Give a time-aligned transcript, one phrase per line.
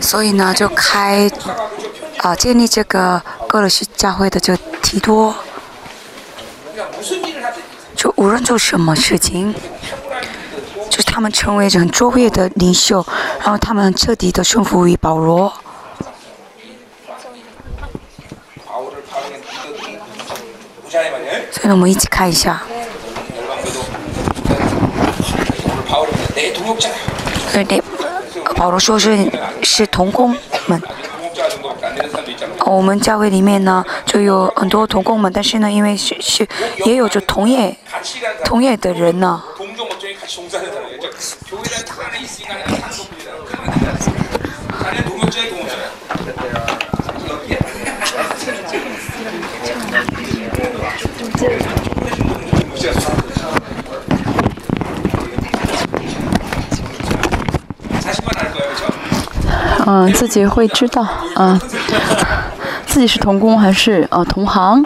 [0.00, 1.30] 所以呢，就开
[2.18, 5.34] 啊建立这个哥罗西教会的这提多，
[7.96, 9.54] 就无论做什么事情，
[10.90, 13.04] 就是他们成为很卓越的领袖，
[13.40, 15.52] 然后他们彻底的顺服于保罗。
[21.50, 22.62] 所以呢，我们一起看一下。
[26.34, 27.82] 对，
[28.56, 29.30] 保罗说是
[29.62, 30.34] 是童工
[30.66, 30.82] 们。
[32.64, 36.46] 我们教会里面呢，就有很多童工们，但是呢，因为是是
[36.86, 37.76] 也有着同业
[38.44, 39.42] 同业的人呢。
[59.86, 61.58] 嗯，自己会知道，嗯，
[62.86, 64.84] 自己是童工还是呃同行？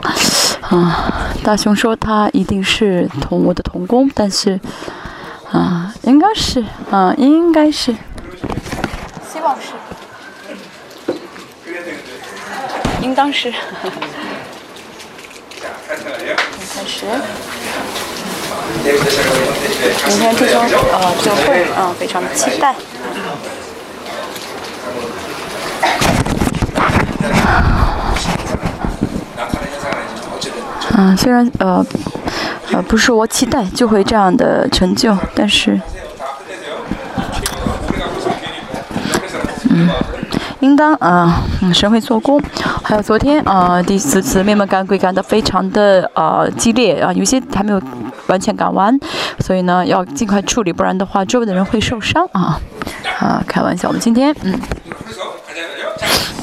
[0.62, 1.12] 啊，
[1.44, 4.58] 大雄说他一定是同我的童工，但是，
[5.52, 7.92] 啊，应该是，啊，应该是，
[9.32, 9.72] 希望是，
[13.02, 13.52] 应当是。
[16.74, 17.06] 开始。
[20.08, 20.58] 明天这周
[20.92, 22.74] 呃就会啊，非常的期待。
[30.98, 31.84] 嗯，虽然呃
[32.72, 35.78] 呃不是我期待就会这样的成就，但是，
[39.68, 39.90] 嗯，
[40.60, 41.42] 应当啊，
[41.74, 42.40] 神会做工。
[42.82, 47.82] 还有昨天啊，第四次面门赶鬼赶得非常的啊激烈啊，有些还没有
[48.28, 48.98] 完全赶完，
[49.40, 52.58] 所以呢要尽快处理，不然的话周围的人会受伤啊
[53.18, 54.58] 啊，开玩笑，我们今天嗯。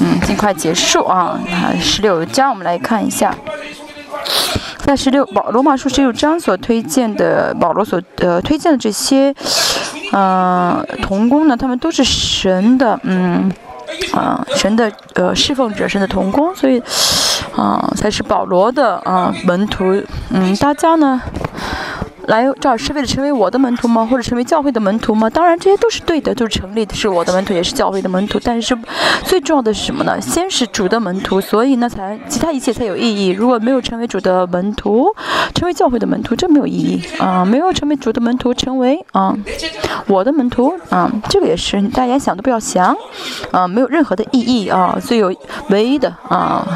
[0.00, 1.38] 嗯，尽快结束啊！
[1.80, 3.32] 十六章，我们来看一下，
[4.84, 9.34] 在十六保罗马书十六章所推荐的，保罗所呃推荐的这些，
[10.12, 13.50] 呃，童工呢，他们都是神的，嗯，
[14.12, 16.82] 啊，神的呃侍奉者，神的童工，所以，
[17.56, 21.20] 啊，才是保罗的啊门徒，嗯，大家呢。
[22.26, 24.06] 来这儿是为了成为我的门徒吗？
[24.10, 25.28] 或者成为教会的门徒吗？
[25.28, 28.40] 当然这些都是对的，就是成立的是我的门徒，也是教会的门徒。
[28.42, 28.76] 但是
[29.24, 30.20] 最重要的是什么呢？
[30.20, 33.28] 先是主的门徒，所以呢才其他一切才有意义。
[33.28, 35.06] 如果没有成为主的门徒，
[35.54, 37.44] 成为教会的门徒，这没有意义啊！
[37.44, 39.36] 没有成为主的门徒，成为啊
[40.06, 42.96] 我的门徒啊，这个也是大家想都不要想
[43.50, 44.98] 啊，没有任何的意义啊。
[45.00, 45.34] 最有
[45.68, 46.66] 唯一的啊，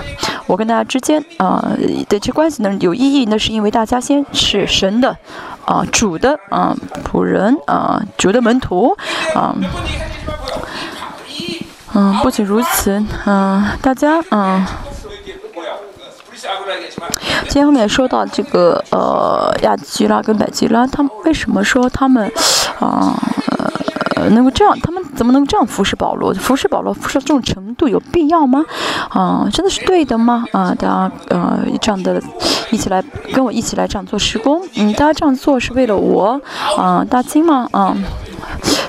[0.47, 1.73] 我跟大家之间啊
[2.09, 5.17] 的这关系呢有意义，那是因为大家先是神的。
[5.65, 8.97] 啊，主的啊仆人啊，主的门徒
[9.35, 9.55] 啊，
[11.95, 14.67] 嗯，不仅如此，嗯，大家啊，
[17.43, 22.31] 今天后面说到这个呃亚基拉跟百基拉，他们为什么说他们
[22.81, 23.15] 啊？
[24.19, 26.35] 呃能够这样，他们怎么能这样服侍保罗？
[26.35, 28.65] 服侍保罗服侍这种程度有必要吗？
[29.11, 30.45] 啊，真的是对的吗？
[30.53, 32.21] 啊，大家呃这样的，
[32.71, 33.03] 一起来
[33.33, 34.61] 跟我一起来这样做施工。
[34.77, 36.41] 嗯，大家这样做是为了我
[36.77, 37.69] 啊，大金吗？
[37.73, 37.97] 啊。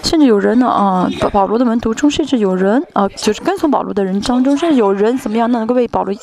[0.03, 6.15] 甚至有人呢啊，保保罗的门徒中，甚至有人啊，就是跟从保罗的人当中，甚至有人怎么样，能够为保罗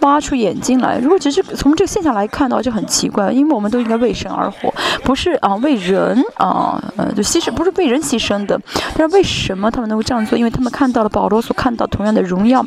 [0.00, 0.98] 挖出眼睛来？
[0.98, 4.72] 如果只是从这个现象来看的话，就很奇怪，因为我们都应该为神而活，
[5.04, 8.60] 不是啊为人啊呃就牺牲，不是为人牺牲的。
[8.96, 10.36] 但是为什么他们能够这样做？
[10.36, 12.64] 因为他们看到了保罗所看到同样的荣耀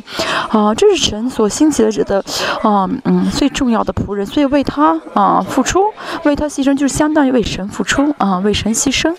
[0.48, 2.24] 啊，这是神所兴起的的
[2.62, 5.84] 啊嗯最重要的仆人，所以为他啊付出，
[6.24, 9.14] 为他牺牲，就是相当于为神付出啊，为神牺牲。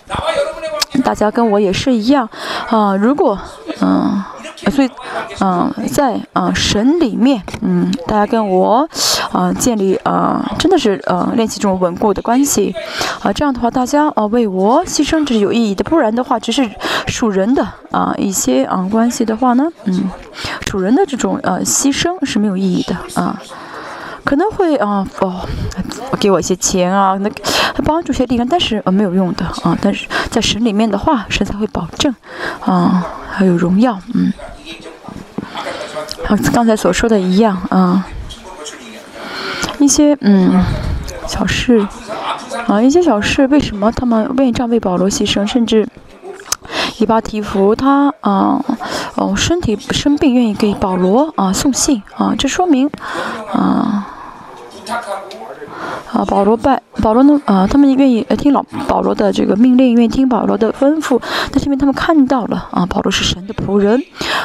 [1.06, 2.28] 大家跟我也是一样，
[2.68, 3.38] 啊，如果，
[3.80, 4.24] 嗯，
[4.72, 4.90] 所以，
[5.40, 8.88] 嗯，在啊神里面，嗯，大家跟我，
[9.30, 12.74] 啊，建立啊，真的是呃练习这种稳固的关系，
[13.22, 16.68] 啊，这样的话，大家啊为我牺牲这是有意义的，不然的话，只是
[17.06, 20.10] 属人的啊一些啊关系的话呢，嗯，
[20.66, 23.40] 属人的这种呃牺牲是没有意义的啊。
[24.26, 25.40] 可能会啊哦，
[26.18, 27.30] 给我一些钱啊，那
[27.84, 29.78] 帮助些力量，但是呃没有用的啊。
[29.80, 32.12] 但是在神里面的话，神才会保证
[32.60, 34.32] 啊，还有荣耀，嗯。
[36.26, 38.04] 和刚才所说的一样啊，
[39.78, 40.60] 一些嗯
[41.28, 41.86] 小事
[42.66, 45.88] 啊，一些小事，为什么他们愿意这样为保罗牺牲，甚至
[46.98, 48.60] 以巴提弗他啊
[49.14, 52.90] 哦身体生病，愿意给保罗啊送信啊，这说明
[53.52, 54.08] 啊。
[56.12, 57.40] 啊，保罗拜保罗呢？
[57.44, 61.20] 啊，他们愿意听老保罗的这个命令，愿意听保罗的吩咐，
[61.52, 64.02] 那是因为他们看到了啊，保罗是神的仆人，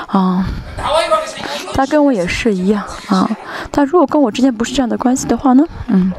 [0.08, 0.46] 啊，
[1.74, 3.30] 他跟我也是一样啊。
[3.72, 5.64] 他如果跟我之间不是这样的关系的话呢？
[5.88, 6.12] 嗯。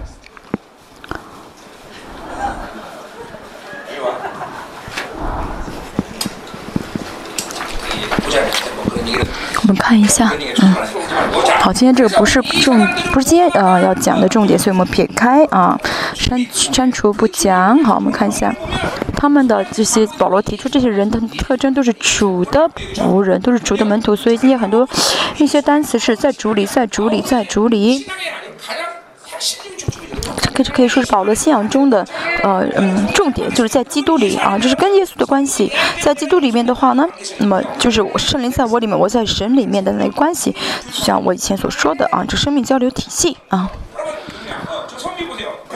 [9.62, 10.74] 我们看一下，嗯，
[11.60, 15.78] 好，今天这个不是重，不是今天呃要讲的重点，所以我们撇开啊，
[16.14, 17.78] 删删除不讲。
[17.84, 18.52] 好，我们看一下
[19.16, 24.88] 他们的这些保罗提出这些人的特征都是主的仆人，都是主的门徒，所以今天很多
[25.38, 28.04] 一些单词是在主里，在主里，在主里。
[30.52, 32.06] 可以可以说是保罗信仰中的，
[32.42, 37.06] 呃嗯，重点就是在基督里啊，就是跟耶稣的关系，在基督里面的话呢，
[37.38, 40.52] 那么就是圣灵在我里面，我在神里面的那个关系，
[40.92, 43.70] 就像我以前所说的啊，这生命交流体系啊。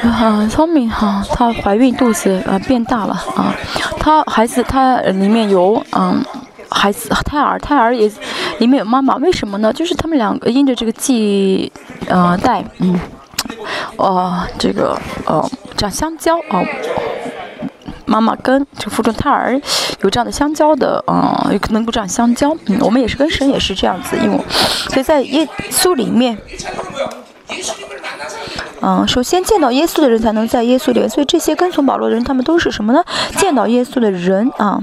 [0.02, 3.54] 啊，聪明哈，她怀孕肚子呃变大了啊，
[3.98, 6.22] 她孩子她里面有嗯
[6.68, 8.10] 孩子胎儿胎儿也
[8.58, 9.72] 里面有妈妈，为什么呢？
[9.72, 11.72] 就是他们两个因着这个系
[12.08, 12.98] 呃带嗯。
[13.96, 16.62] 哦，这个呃，这样相交啊，
[18.04, 19.60] 妈妈跟这个腹中胎儿
[20.02, 22.56] 有这样的香蕉的，嗯，有可能够这样相交。
[22.66, 24.38] 嗯，我们也是跟神也是这样子，因为
[24.90, 26.38] 所以在耶稣里面，
[28.80, 33.02] 嗯，首先见到耶稣的人才能在耶稣里面，所以这些跟从保罗的人，他们都是什么呢？
[33.38, 34.78] 见到耶稣的人啊，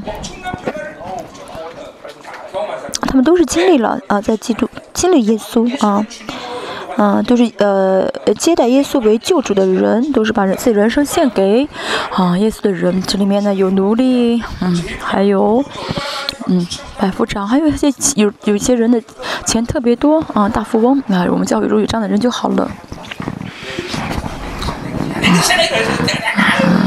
[3.08, 6.06] 他们都是经历了啊，在基督经历耶稣啊。
[7.04, 8.10] 嗯，都是呃
[8.40, 11.68] 接待耶稣为救主的人，都是把人自己人生献给
[12.12, 13.02] 啊耶稣的人。
[13.02, 15.62] 这里面呢有奴隶，嗯，还有
[16.48, 16.66] 嗯
[16.98, 19.02] 百夫长，还有一些有有一些人的
[19.46, 22.72] 钱特别多啊大富翁啊，我们教会如有这样的人就好了。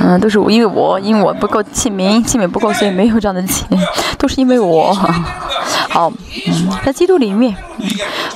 [0.08, 3.66] 嗯都是我，因为我因为我不够亲民，亲民不够，所以没有这样的钱，
[4.16, 4.94] 都是因为我。
[5.90, 6.12] 好，
[6.46, 7.88] 嗯，在基督里面，嗯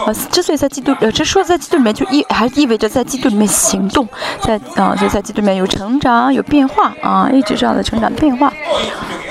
[0.06, 4.08] 呃，之所以在基督，呃，这说在基督里面就意还意味着在基督里面行动，
[4.40, 8.48] 在啊，就在基督里面有成长有变化啊，一直这样的成长变化，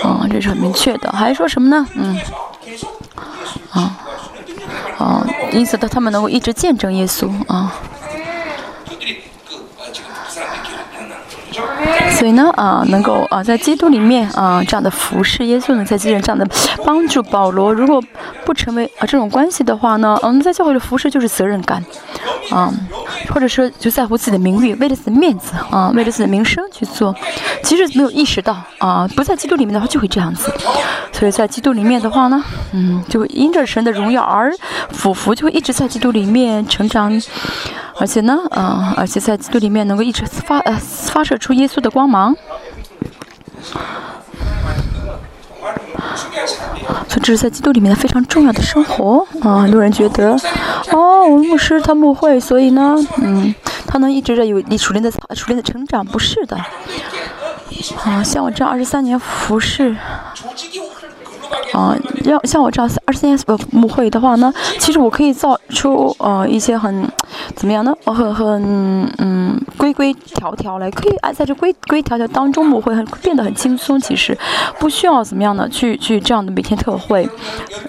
[0.01, 1.11] 啊，这是很明确的。
[1.11, 1.85] 还说什么呢？
[1.95, 2.17] 嗯，
[3.71, 3.97] 啊，
[4.97, 7.73] 啊，因此他他们能够一直见证耶稣啊。
[12.11, 16.45] 所以呢，啊，能够啊，在基督里面啊，这样的服侍耶稣呢，在基督这样的
[16.85, 18.03] 帮助保罗，如果
[18.45, 21.81] 不成为啊这种关系的话呢，嗯，在教会的服侍就是责任感，
[22.51, 22.69] 啊，
[23.33, 27.15] 或者说就在乎自己的名誉，为了自己的面子啊，为了自己的名声去做，
[27.63, 30.51] 其实没有意识到啊，不在基督里面的话就会这样子，
[31.13, 32.43] 所以在基督里面的话呢，
[32.73, 34.51] 嗯，就会因着神的荣耀而
[34.91, 37.09] 俯伏，就会一直在基督里面成长。
[37.99, 42.35] 而且呢，嗯，而且在基督里面能够一直发呃发射出耶稣的光芒，
[47.07, 49.59] 所以这是在基督里面的非常重要的生活啊。
[49.61, 50.31] 很多人觉得，
[50.91, 53.53] 哦，我牧师他不会，所以呢，嗯，
[53.85, 56.55] 他能一直在有你熟练的熟练的成长，不是的。
[58.05, 59.95] 啊，像我这样二十三年服侍。
[61.73, 67.07] 啊，要像我这样二十年呃母会的话呢，其实我可以造出呃一些很
[67.55, 67.93] 怎么样呢？
[68.05, 73.99] 我很很嗯规规条条来，可以哎在这规规条条当中母会很变得很轻松。
[73.99, 74.37] 其实
[74.79, 77.29] 不需要怎么样的去去这样的每天特会，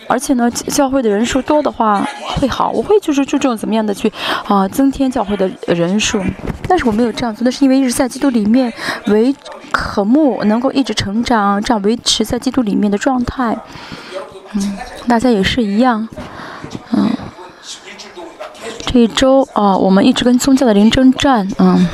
[0.08, 4.12] 而且呢教会的人数多的话会好，我会就是注重怎么样的去
[4.46, 6.20] 啊增添教会的人数。
[6.68, 8.72] 但是我没有这样做，那是因为一直在基督里面
[9.06, 9.34] 为
[9.72, 13.49] 渴慕，能够一直成长，这样维持在基督里面的状态。
[14.52, 16.08] 嗯，大家也是一样。
[16.92, 17.10] 嗯，
[18.86, 21.48] 这一周啊，我们一直跟宗教的灵征战。
[21.58, 21.88] 嗯，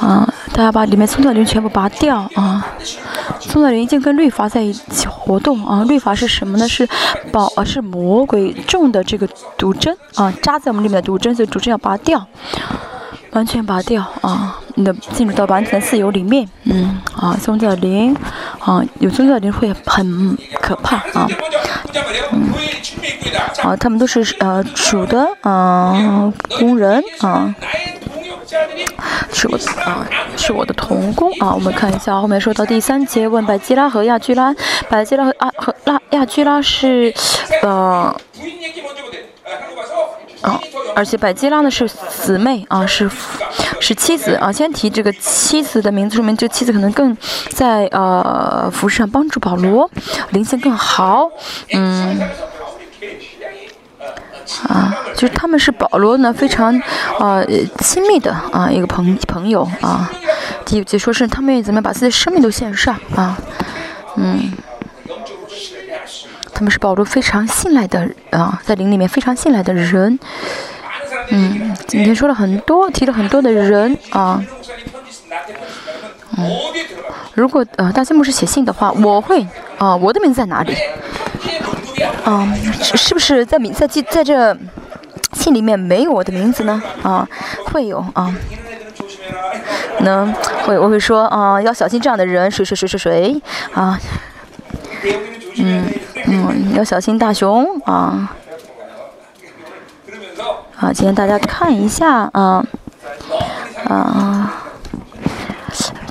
[0.00, 2.66] 啊，大家把里面宗教的灵全部拔掉啊。
[3.40, 5.84] 宗教灵已经跟律法在一起活动啊。
[5.84, 6.66] 律法是什么呢？
[6.68, 6.88] 是
[7.30, 12.26] 宝，是魔鬼种的这个毒针啊，扎在我们里面的毒针，所以毒针要拔掉。
[13.38, 14.58] 完全拔掉啊！
[14.74, 18.12] 你的进入到完全自由里面，嗯啊，宗教灵
[18.58, 21.28] 啊，有宗教灵会很可怕啊，
[22.32, 22.52] 嗯，
[23.62, 27.54] 啊，他们都是呃主的啊工人啊，
[29.32, 30.04] 是我的啊
[30.36, 31.54] 是我的童工啊。
[31.54, 34.52] 我们看一下后面说到第三节，问百基拉和亚居拉，
[34.88, 37.14] 百基拉和阿和拉亚居拉是
[37.62, 38.12] 呃。
[40.42, 40.60] 啊，
[40.94, 43.10] 而且百基拉呢是姊妹啊，是
[43.80, 44.52] 是妻子啊。
[44.52, 47.16] 先提这个妻子的名字，说明这妻子可能更
[47.50, 49.90] 在呃服饰上帮助保罗，
[50.30, 51.28] 灵性更好。
[51.72, 52.20] 嗯，
[54.68, 56.80] 啊，就是他们是保罗呢非常
[57.18, 57.42] 啊
[57.80, 60.10] 亲密的啊一个朋朋友啊。
[60.64, 63.36] 第五节说是他们愿意怎么样把自己的生命都献上啊，
[64.16, 64.52] 嗯，
[66.58, 70.18] 他们是保罗非常信赖的啊，在灵里面非常信赖的人。
[71.28, 74.42] 嗯，今天说了很多，提了很多的人啊。
[76.36, 76.50] 嗯，
[77.34, 79.46] 如果呃大金牧师写信的话，我会
[79.78, 80.74] 啊，我的名字在哪里？
[82.24, 84.58] 啊，是不是在名在记在这
[85.34, 86.82] 信里面没有我的名字呢？
[87.04, 87.28] 啊，
[87.66, 88.34] 会有啊。
[90.00, 90.32] 能
[90.64, 93.42] 会我会说啊，要小心这样的人，谁谁谁谁谁
[93.74, 93.96] 啊？
[95.60, 95.84] 嗯
[96.30, 98.30] 嗯，要小心大熊啊。
[100.74, 102.64] 好，今天大家看一下啊
[103.88, 104.52] 啊，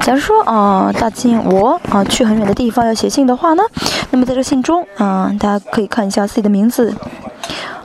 [0.02, 3.64] 假如说啊，大金我啊去很远的地方要写信的话呢，
[4.10, 6.94] 那么在这信中啊，大家可以看一下自己的名字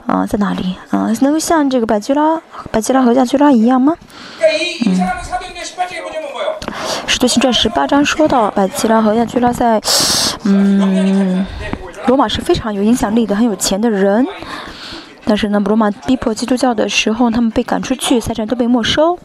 [0.07, 3.95] 啊在哪里啊，能够像这个百基拉、百基拉和亚基拉一样吗？
[4.85, 4.99] 嗯，
[7.07, 9.79] 使徒行传十八章说到百基拉和亚基拉在
[10.43, 11.45] 嗯
[12.07, 14.25] 罗马是非常有影响力的、很有钱的人。
[15.25, 19.17] 但是呢，罗马逼迫基督教的时候，他们被赶出去，财产都被没收。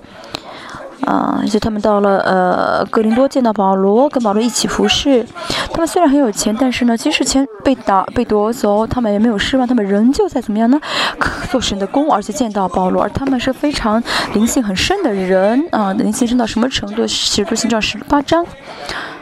[1.06, 5.24] 啊，就他们到了呃格林多，见到保罗，跟保罗一起服侍。
[5.72, 10.80] 他们虽然很有钱，但是呢，即使钱被打被夺走，他们也没有失望，他们仍旧在怎么样呢？
[11.50, 14.02] 做神的工，而且见到保罗，而他们是非常
[14.34, 17.06] 灵性很深的人啊，灵性深到什么程度？
[17.06, 18.44] 写出信章十八章，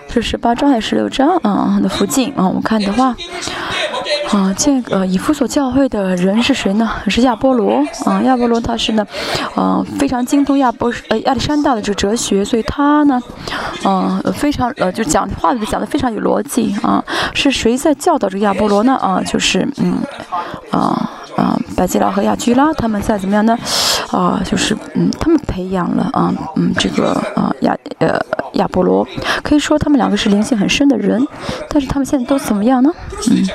[0.09, 1.79] 是十八章还是十六章啊？
[1.83, 3.15] 的附近啊，我们看的话。
[4.31, 6.91] 啊，这个以弗所教会的人是谁呢？
[7.07, 9.07] 是亚波罗啊，亚波罗他是呢，
[9.55, 13.21] 呃，非常精通亚波呃亚历山大的这个哲学，所以他呢，
[13.85, 17.03] 嗯，非常呃就讲话的讲的非常有逻辑啊。
[17.35, 18.97] 是谁在教导这个亚波罗呢？
[18.97, 19.99] 啊，就是嗯，
[20.73, 23.57] 啊啊，百基拉和亚居拉他们在怎么样呢？
[24.17, 28.19] 啊，就是嗯，他们培养了啊，嗯，这个啊亚呃
[28.55, 29.07] 亚波罗，
[29.43, 31.23] 可以说他们两个是灵性很深的人，
[31.69, 32.91] 但是他们现在都怎么样呢？
[33.31, 33.47] 嗯。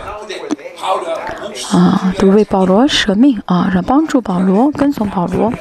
[1.71, 5.51] 啊，都为保罗舍命啊，让帮助保罗，跟从保罗。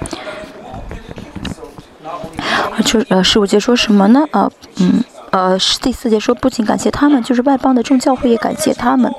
[2.84, 4.24] 就呃，十五节说什么呢？
[4.32, 5.02] 啊，嗯。
[5.30, 9.12] 呃，第四节说，不仅感谢他们，就是外邦的众教会也感谢他们。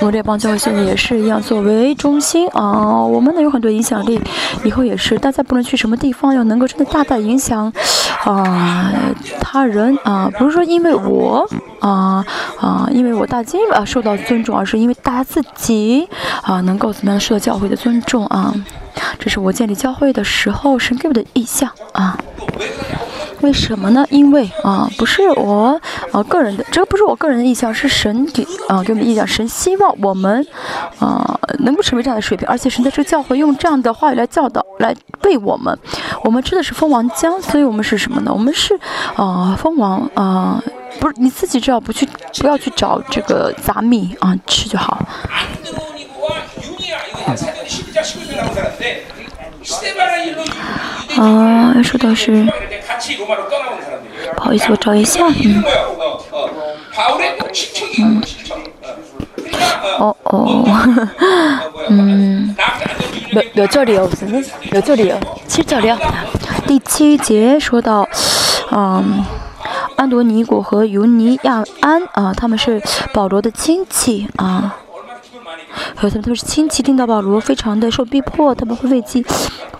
[0.00, 4.20] 我们列邦教会现在也是一样，作为中心啊，我们呢有很多影响力，
[4.62, 5.18] 以后也是。
[5.18, 7.72] 大家不论去什么地方，要能够真的大大影响
[8.24, 8.92] 啊
[9.40, 11.48] 他人啊，不是说因为我
[11.80, 12.24] 啊
[12.60, 16.06] 啊，因为我大金啊受到尊重，而是因为大家自己
[16.42, 18.54] 啊能够怎么样受到教会的尊重啊。
[19.18, 22.18] 这是我建立教会的时候神给我的意向啊。
[23.40, 24.06] 为什么呢？
[24.10, 25.80] 因为啊，不是我
[26.12, 29.26] 啊个人的，这个不是我个人的意向，是神给啊给我们意向。
[29.26, 30.46] 神希望我们
[30.98, 35.78] 啊能够成为这样的水平，而且神在这个教会用这样的话语来教导，来为我们。
[36.22, 38.32] 我们吃的是蜂王浆，所以我们是什么呢？
[38.32, 38.78] 我们是
[39.16, 40.62] 啊蜂王啊，
[41.00, 45.06] 不是你自己只要不去不要去找这个杂米啊吃就好。
[51.18, 52.46] 啊，说到是，
[54.36, 55.62] 不好意思，我找一下，嗯，
[57.98, 58.22] 嗯，
[59.98, 60.64] 哦哦，
[61.88, 62.54] 嗯，
[63.32, 64.08] 몇몇这里有，
[64.72, 65.16] 有这里有，
[65.46, 65.96] 七这里有。
[66.66, 68.08] 第七节说到，
[68.70, 69.24] 嗯，
[69.96, 74.76] 安多尼果和尤尼亚安啊，他们是保罗的亲戚啊。
[75.94, 79.24] 和他们都是亲戚，听到保罗非常的受逼迫，他们会为祭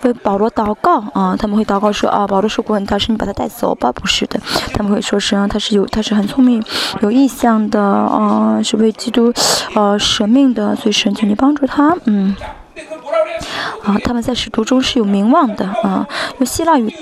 [0.01, 4.39] 为保罗祷告啊，他们会祷告说啊，保罗受过很大事，你把他带走吧，不是的，
[4.73, 6.63] 他们会说是啊，他是有他是很聪明、
[7.01, 9.33] 有意向的啊，是为基督
[9.73, 12.35] 呃舍命的，所以神请你帮助他，嗯，
[13.83, 16.07] 啊，他们在使徒中是有名望的啊，
[16.39, 16.93] 用希腊语。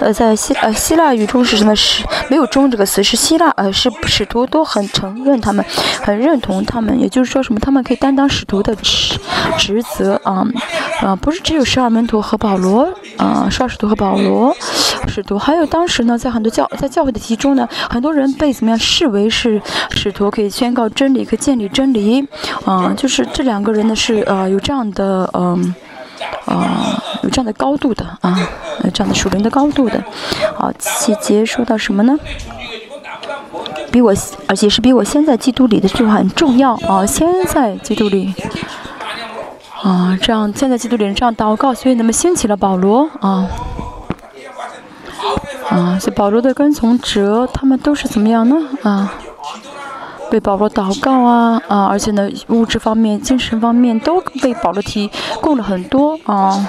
[0.00, 1.74] 呃，在希呃希腊语中是什么？
[1.76, 5.64] 是没有“中”这个词，是希腊呃是使徒都很承认他们，
[6.02, 6.98] 很认同他们。
[6.98, 7.60] 也就是说什么？
[7.60, 9.18] 他们可以担当使徒的职
[9.58, 10.44] 职责啊
[11.00, 11.14] 啊！
[11.16, 14.54] 不是只有十二门徒和保罗啊，十二使徒和保罗
[15.08, 19.60] 使徒，还有当时呢，在很多教在教会的集中呢，很多人被怎么样视为是
[19.90, 22.26] 使徒，可以宣告真理，可以建立真理
[22.64, 22.92] 啊。
[22.96, 25.74] 就是这两个人呢，是呃有这样的嗯。
[26.46, 28.38] 啊，有这样的高度的啊，
[28.84, 30.02] 有这样的属灵的高度的。
[30.56, 32.18] 好，细节说到什么呢？
[33.90, 34.14] 比我，
[34.48, 37.04] 而且是比我先在基督里的这句话很重要啊。
[37.04, 38.34] 先在基督里
[39.82, 43.46] 啊，这样现在基督里这样祷告，所以那么兴起了保罗啊
[45.68, 48.56] 啊，所以保罗的跟从者他们都是怎么样呢？
[48.82, 49.12] 啊，
[50.32, 55.10] 为保罗祷告啊啊，而且呢，物质方面、精神方面都为保罗提
[55.40, 56.68] 供了很多啊。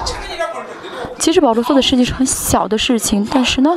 [1.17, 3.72] 其实保罗做的事情是很小的事情，但是呢。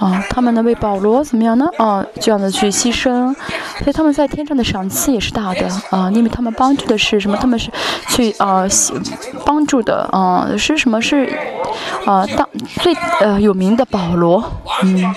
[0.00, 1.68] 啊，他们呢为保罗怎么样呢？
[1.78, 3.32] 啊，这样的去牺牲，
[3.78, 7.36] 所以他们在天上的赏赐也是大的啊，因为他们帮助的是什么？
[7.36, 7.70] 他们是
[8.08, 8.64] 去啊
[9.46, 11.00] 帮助的啊是什么？
[11.00, 11.32] 是
[12.04, 12.48] 啊当
[12.80, 14.42] 最呃有名的保罗，
[14.82, 15.14] 嗯。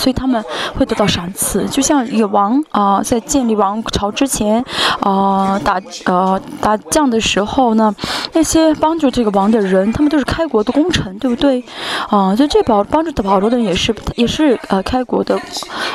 [0.00, 0.42] 所以他们
[0.78, 4.64] 会得到赏赐，就像有王啊，在建立王朝之前，
[5.00, 7.94] 啊打呃打仗的时候呢，
[8.32, 11.62] 那些帮助这个王的人，他们都是开国的功臣，对不对？
[12.08, 15.36] 啊，所以这保帮助的保罗的人也是也是呃开国的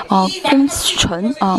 [0.07, 1.57] 啊功臣啊。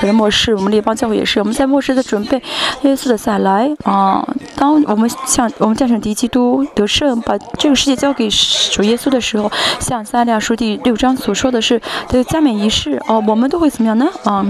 [0.00, 2.40] 在末世，我们列邦教会也是，我们在末世在准备
[2.82, 4.24] 耶稣的再来啊。
[4.54, 8.28] 当我们向我们战胜敌基督得胜，把这个世界交给
[8.70, 9.50] 主耶稣的时候，
[9.80, 11.80] 像撒利亚书第六章所说的是。
[12.08, 14.06] 这个加冕仪式哦，我们都会怎么样呢？
[14.24, 14.44] 啊，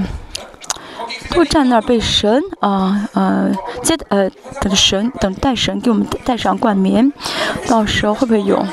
[1.30, 3.50] 都站那儿被神啊呃
[3.82, 4.28] 接呃
[4.60, 7.12] 等神等待神给我们戴上冠冕，
[7.68, 8.66] 到时候会不会有？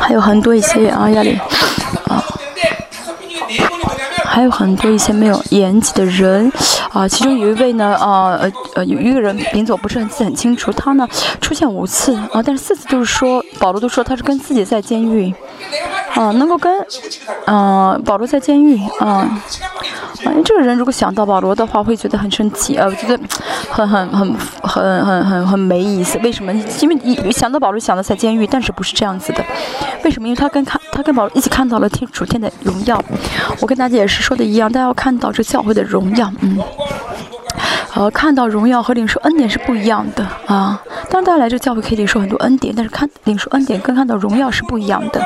[0.00, 1.38] 还有很多一些啊压力
[2.06, 2.22] 啊。
[4.32, 6.50] 还有很多一些没有演技的人，
[6.90, 11.06] 啊，其中有一位呢，啊，呃，呃，有一个人名字我不是很记很清楚，他呢
[11.38, 15.34] 出现五次，啊，但是四次都是说保罗都说他是跟自己在监狱。
[16.14, 16.70] 啊，能够跟，
[17.46, 23.18] 嗯，保罗在监狱，啊，啊，这个人如果想到保罗的话，会觉得很生气，呃，我觉得
[23.70, 26.18] 很很很很很很很没意思。
[26.22, 26.52] 为什么？
[26.80, 29.42] 因为一想到保罗，想到在监狱，但是不是这样子的？
[30.04, 30.28] 为什么？
[30.28, 33.02] 因为他跟看，他跟保罗一起看到了天主天的荣耀。
[33.60, 36.58] 我跟大家也是说的一样，大家要看到这教会的荣耀，嗯。
[37.94, 40.82] 呃，看到荣耀和领受恩典是不一样的啊。
[41.10, 45.20] 当然，大家来这教会可以领受很多恩典，但是看领受恩典跟看到荣耀是不一样的。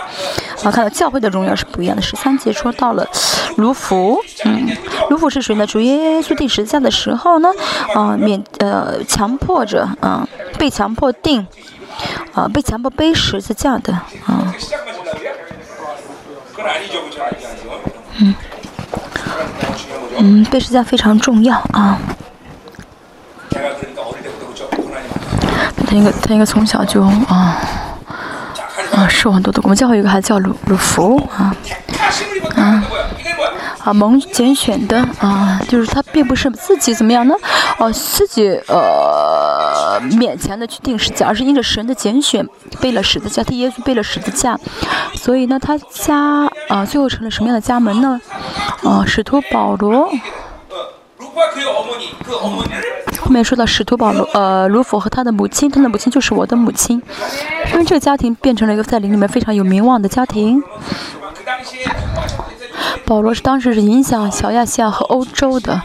[0.64, 2.02] 啊，看到教会的荣耀是不一样的。
[2.02, 3.06] 十三节说到了
[3.56, 4.76] 卢浮，嗯，
[5.10, 5.64] 卢浮是谁呢？
[5.64, 7.52] 主耶稣定十字架的时候呢，
[7.94, 10.26] 啊，免呃强迫着，嗯，
[10.58, 11.46] 被强迫定，
[12.34, 13.92] 啊，被强迫背十字架的，
[14.26, 14.52] 啊，
[18.18, 18.34] 嗯，
[20.18, 21.98] 嗯，背十字架非常重要啊。
[25.86, 27.56] 他应该，他应该从小就啊
[28.92, 29.60] 啊受很多的。
[29.62, 31.54] 我们教会有一个孩子叫鲁鲁福啊
[32.56, 32.84] 啊
[33.84, 37.34] 啊蒙拣选的啊，就是他并不是自己怎么样呢？
[37.78, 42.44] 哦，自己呃勉强的去定十字架，而是因着神的拣选
[42.80, 44.58] 背了十字架，替耶稣背了十字架，
[45.14, 48.20] 所以呢，他家啊最后成了什么样的家门呢？
[48.82, 50.10] 啊，使徒保罗。
[53.18, 57.02] 后面说到使徒保罗，呃，卢佛和他的母亲，他的母亲就是我的母亲，
[57.72, 60.62] 因为这个家庭变成了一个在林里面非常有名望的家庭。
[63.04, 65.80] 保罗是当时是影响小亚细亚和欧洲的，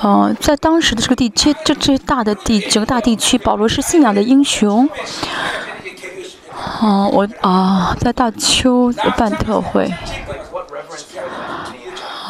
[0.00, 4.88] 呃，在当时的这个地区，这这大的地整个大地区，保罗是信仰的英雄。
[6.82, 9.92] 嗯，我啊，在大邱办特会，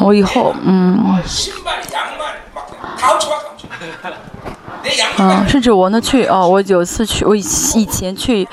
[0.00, 1.20] 我以后嗯。
[5.18, 8.46] 嗯，甚至我呢去哦，我有次去，我以以前去，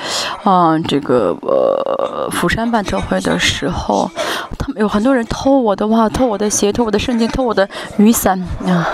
[0.45, 4.09] 嗯，这个呃釜山办特会的时候，
[4.57, 8.87] 他们有很多人偷我的袜，偷我的鞋，偷我的圣经，偷我的雨伞啊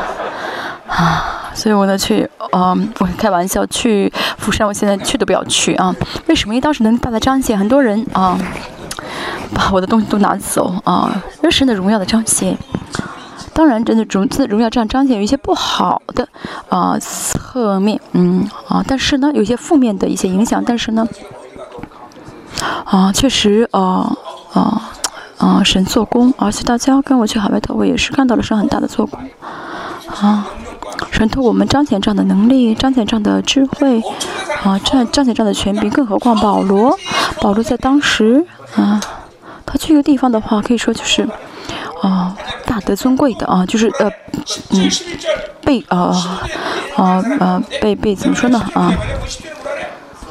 [0.88, 1.52] 啊！
[1.54, 5.96] 所以我呢去，嗯，我开玩笑去釜山，我现在去都不要去啊！
[6.28, 6.54] 为什么？
[6.54, 8.38] 因为当时能大大彰显很多人啊，
[9.54, 12.58] 把我的东西都拿走啊，那神的荣耀的彰显。
[13.54, 16.28] 当然，真的荣自荣耀这样彰显有一些不好的
[16.70, 21.06] 啊侧面，嗯啊，但是呢，有些负面的一些影响，但是呢，
[22.86, 24.16] 啊，确实啊
[24.54, 24.92] 啊
[25.38, 29.20] 啊，神做工，而且大家跟我去海外特我也是看到了神很大的做工，
[30.22, 30.48] 啊，
[31.12, 34.02] 神托我们彰显这样的能力，彰显这样的智慧，
[34.64, 36.98] 啊，彰彰显这样的权柄，更何况保罗，
[37.42, 38.46] 保罗在当时
[38.78, 39.02] 啊，
[39.70, 41.28] 他去一个地方的话，可以说就是。
[42.02, 42.34] 啊，
[42.66, 44.10] 大德尊贵的啊，就是呃，
[44.70, 44.90] 嗯，
[45.66, 46.16] 被啊
[46.96, 48.94] 啊啊被被怎么说呢啊？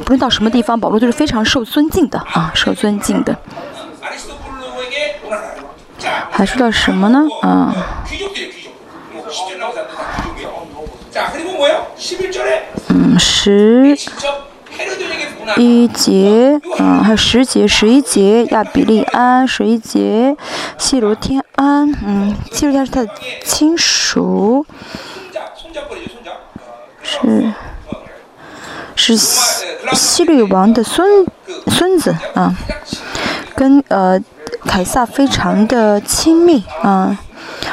[0.02, 3.36] 不论到什么地方，保罗都是非常受尊敬的啊，受尊敬的。
[6.30, 7.26] 还说到什么呢？
[7.42, 7.74] 啊？
[12.88, 13.94] 嗯，十。
[15.56, 20.36] 一节，嗯，还有十节、十一节，亚比利安，十一节，
[20.76, 23.08] 西罗天安，嗯，西罗天是他的
[23.44, 24.64] 亲属，
[27.02, 27.52] 是
[28.94, 29.64] 是西
[29.94, 31.26] 西律王的孙
[31.66, 32.54] 孙子啊，
[33.56, 34.20] 跟呃
[34.64, 37.18] 凯撒非常的亲密啊。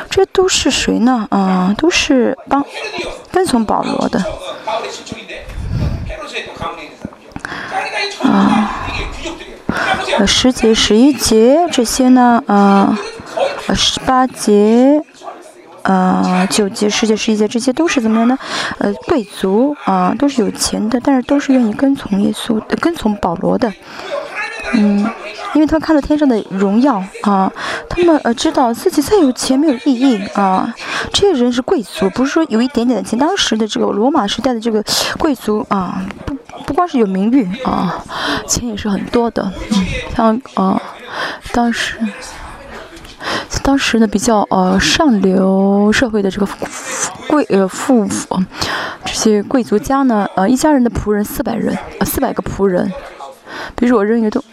[0.09, 1.27] 这都是谁呢？
[1.29, 2.65] 啊，都是帮
[3.31, 4.23] 跟从保罗的。
[8.36, 12.43] 啊，十节、十一节这些呢？
[12.48, 12.98] 啊，
[13.74, 15.02] 十八节、
[15.84, 18.38] 啊九节、十节、十一节这些都是怎么样呢？
[18.80, 23.71] 呃，贵族啊，都是有钱的，但是都是愿意跟从耶稣、跟从保罗的。
[24.74, 25.00] 嗯，
[25.54, 27.52] 因为他们看到天上的荣耀啊，
[27.88, 30.74] 他们呃知道自己再有钱没有意义啊。
[31.13, 33.17] 这些人是贵族，不是说有一点点的钱。
[33.17, 34.84] 当时的这个罗马时代的这个
[35.19, 36.02] 贵族啊，
[36.65, 38.03] 不光是有名誉啊，
[38.47, 39.51] 钱也是很多的。
[40.15, 40.81] 像啊，
[41.51, 41.97] 当时
[43.63, 46.47] 当时呢比较呃上流社会的这个
[47.27, 48.07] 贵呃富
[49.05, 52.91] 这些贵族家呢，呃一家人的仆人四百人，呃四百个仆人。
[53.75, 54.43] 比如我扔一个东，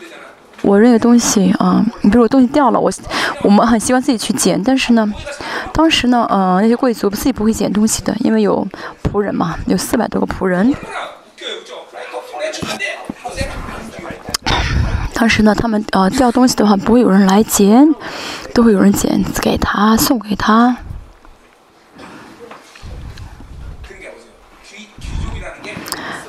[0.63, 2.91] 我扔一个东西啊，你比如我东西掉了，我
[3.43, 5.13] 我们很希望自己去捡，但是呢，
[5.73, 8.67] 当时呢，呃，那些贵族自己不会捡东西的，因为有
[9.03, 10.75] 仆人嘛，有四百多个仆人。
[15.15, 17.95] 当时呢，他们呃掉东西的话，不会有人来捡，
[18.53, 20.77] 都会有人捡给他送给他。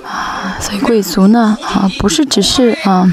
[0.03, 3.12] 啊，所以贵族呢，啊，不是只是啊，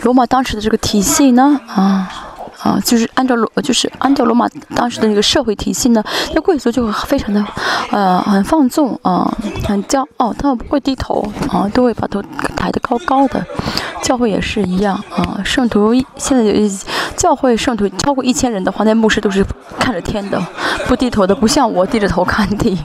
[0.00, 2.21] 罗马当时的这个体系呢，啊，
[2.62, 6.02] 啊，就是按照罗，就是按照罗马当时的那个社会体系呢，
[6.34, 7.44] 那贵族就会非常的，
[7.90, 12.22] 呃，很放纵啊，很骄傲，他们不会低头啊，都会把头
[12.56, 13.44] 抬得高高的。
[14.02, 16.52] 教会也是一样啊，圣徒现在有
[17.16, 19.44] 教会圣徒超过一千人的话，那牧师都是
[19.78, 20.40] 看着天的，
[20.86, 22.78] 不低头的，不像我低着头看地。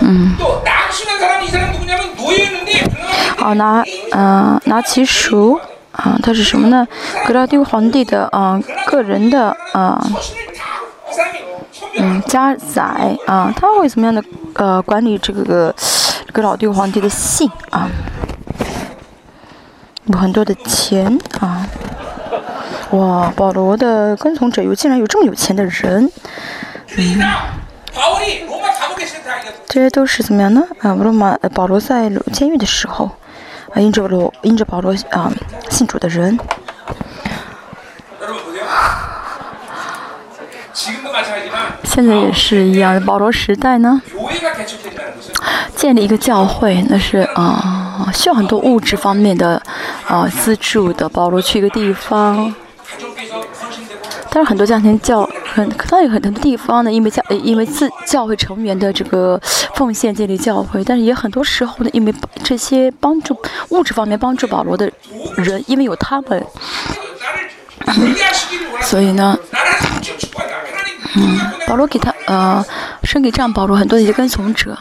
[0.00, 0.36] 嗯。
[3.36, 5.60] 好，拿嗯拿其属
[5.92, 6.86] 啊，他是什么呢？
[7.26, 10.00] 格拉丁皇帝的啊个人的啊
[11.98, 14.22] 嗯家宰啊，他会怎么样的
[14.54, 15.74] 呃管理这个
[16.32, 17.88] 格老丁皇帝的信啊？
[20.06, 21.66] 有很多的钱啊！
[22.90, 26.10] 哇，保罗的跟从者有竟然有这么有钱的人，
[26.96, 27.22] 嗯。
[29.66, 30.62] 这些都是怎么样呢？
[30.80, 33.10] 啊，罗马保罗在监狱的时候，
[33.74, 35.32] 啊，因着罗因着保罗啊
[35.70, 36.38] 信主的人。
[41.84, 44.00] 现在也是一样，保罗时代呢，
[45.74, 49.60] 建立一个教会，那是啊需要很多物质方面的
[50.06, 51.08] 啊资助的。
[51.08, 52.54] 保罗去一个地方。
[54.34, 59.38] 但是很多家庭教很，当然有很多地方呢，因为教因为自教会成员的这个
[59.74, 63.36] 奉献建立教会，但是也很多时候呢，因为这些帮助
[63.68, 64.90] 物质方面帮助保罗的
[65.36, 66.44] 人，因为有他们，
[68.82, 69.38] 所以呢，
[71.16, 72.64] 嗯，保罗给他呃，
[73.02, 74.76] 生给这样保罗很多的一些跟从者。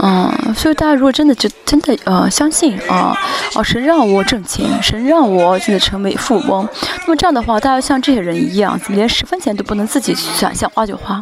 [0.00, 3.16] 嗯，所以大家如果真的就真的呃相信啊，
[3.54, 6.68] 哦神让我挣钱，神让我真的成为富翁，
[7.00, 11.20] 那么这样的话，大家像这些人一样，连十分钱都不能自己想想花就花，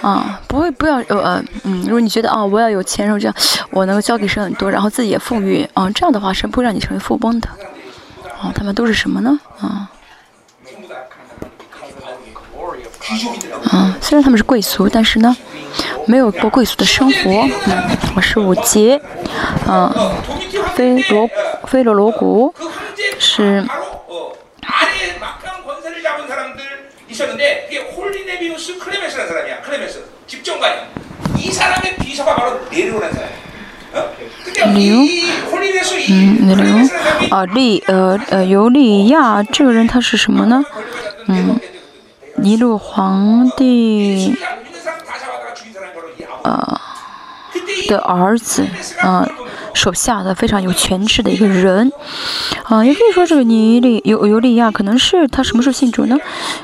[0.00, 3.34] 啊，不会不要呃嗯，如果你觉得啊我要有钱，然后这样
[3.70, 7.48] 我能够交给神很多，然后自己也富裕，啊这样的话神不会让你成为富翁的，
[8.40, 9.38] 啊他们都是什么呢？
[9.60, 9.90] 啊。
[13.70, 15.36] 啊，虽然他们是贵族，但是呢，
[16.06, 17.30] 没有过贵族的生活。
[17.66, 19.00] 嗯，我是五杰，
[19.66, 19.92] 嗯，
[20.74, 21.28] 菲罗
[21.66, 22.54] 菲罗罗谷
[23.18, 23.64] 是。
[34.74, 34.94] 牛，
[36.08, 36.56] 嗯，牛，
[37.30, 40.62] 啊，利，呃，呃，尤利亚这个人他是什么呢？
[41.26, 41.58] 嗯。
[42.42, 44.34] 尼禄皇帝，
[46.42, 46.80] 呃，
[47.88, 48.66] 的儿子，
[49.00, 49.28] 啊，
[49.74, 51.92] 手下的非常有权势的一个人，
[52.64, 56.16] 啊，也可以说这个尼利尤尤利亚可能是他什么时候信主呢？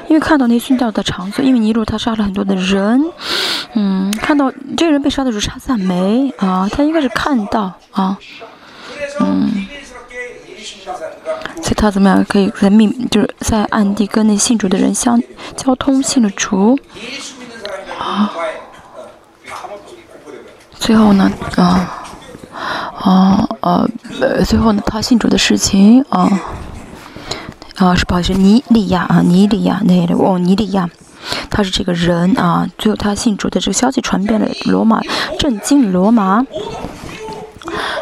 [0.08, 3.04] 因为看到那殉道的场所，因为尼禄他杀了很多的人，
[3.74, 8.18] 嗯，看到这个人被杀的时候插赞美，啊，他应该是看到，啊，
[9.20, 9.66] 嗯。
[11.62, 15.20] 所以他怎么样可以在秘，就是在暗地跟那信主的人相
[15.56, 16.78] 交通，信了主，
[17.98, 18.30] 啊，
[20.74, 21.90] 最后呢，啊，
[23.00, 23.88] 啊，呃，
[24.44, 26.30] 最后呢，他信主的事情，啊，
[27.76, 30.88] 啊，是不好意思，尼利亚啊，尼利亚那个哦，尼利亚，
[31.50, 32.68] 他是这个人啊。
[32.78, 35.00] 最后他信主的这个消息传遍了罗马，
[35.38, 36.46] 震惊罗马。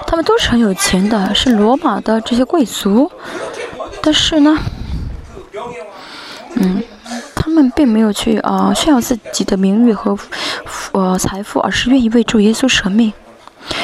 [0.06, 3.10] 他们都是很有钱的，是罗马的这些贵族。
[4.02, 4.58] 但是呢，
[6.54, 6.82] 嗯，
[7.34, 10.16] 他们并没有去啊炫耀自己的名誉和
[10.92, 13.12] 呃财富，而是愿意为主耶稣舍命，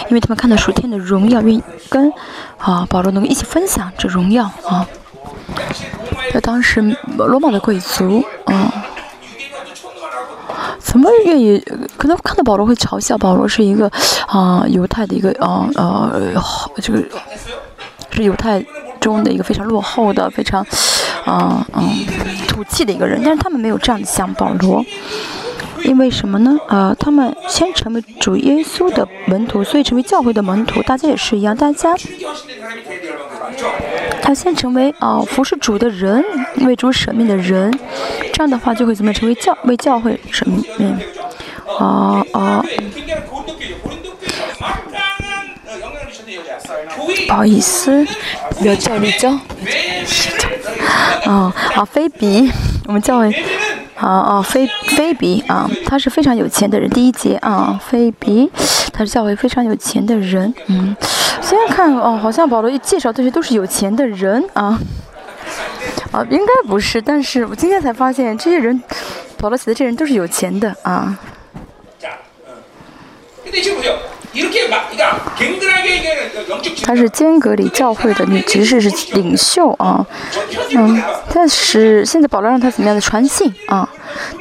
[0.09, 2.13] 因为他们看到属天的荣耀，愿意跟
[2.59, 4.87] 啊保罗能够一起分享这荣耀啊。
[6.33, 8.71] 在当时，罗马的贵族，嗯，
[10.91, 11.63] 怎么愿意？
[11.97, 13.89] 可能看到保罗会嘲笑保罗是一个
[14.27, 16.21] 啊犹太的一个啊呃
[16.83, 16.99] 这个
[18.11, 18.61] 是犹太
[18.99, 20.67] 中的一个非常落后的、非常
[21.25, 22.05] 啊嗯
[22.49, 23.21] 土气的一个人。
[23.25, 24.85] 但是他们没有这样想保罗，
[25.85, 26.59] 因为什么呢？
[26.67, 30.83] 啊，他们先成为主耶稣的门徒，所以成为教会的门徒。
[30.83, 31.95] 大家也是一样，大家。
[34.31, 36.25] 他先成为啊服侍主的人，
[36.59, 37.69] 为主舍命的人，
[38.33, 40.97] 这样的话就会怎么成为教为教会舍命？
[41.81, 42.65] 啊啊！
[47.27, 48.07] 不好意思，
[48.63, 49.33] 要叫你叫。
[51.25, 52.49] 啊啊，菲比，
[52.87, 53.21] 我们叫。
[54.01, 56.89] 啊啊，菲菲比啊，他是非常有钱的人。
[56.91, 58.51] 第一节啊，菲比，
[58.93, 60.53] 他是教会非常有钱的人。
[60.69, 60.97] 嗯，
[61.43, 64.79] 现在看哦，好像保罗一介绍这些都是有钱的人啊。
[66.13, 68.83] 啊，应该不是，但是我今天才发现这些人，
[69.39, 71.19] 保罗写的这些人都是有钱的啊。
[76.83, 80.07] 她是间隔里教会的女执事，是领袖啊，
[80.77, 81.03] 嗯，
[81.35, 83.89] 但是现在保罗让她怎么样的传信啊？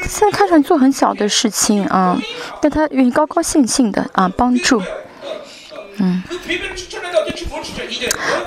[0.01, 2.19] 现在看上去做很小的事情啊，
[2.61, 4.81] 但她愿意高高兴兴的啊帮助。
[5.97, 6.23] 嗯，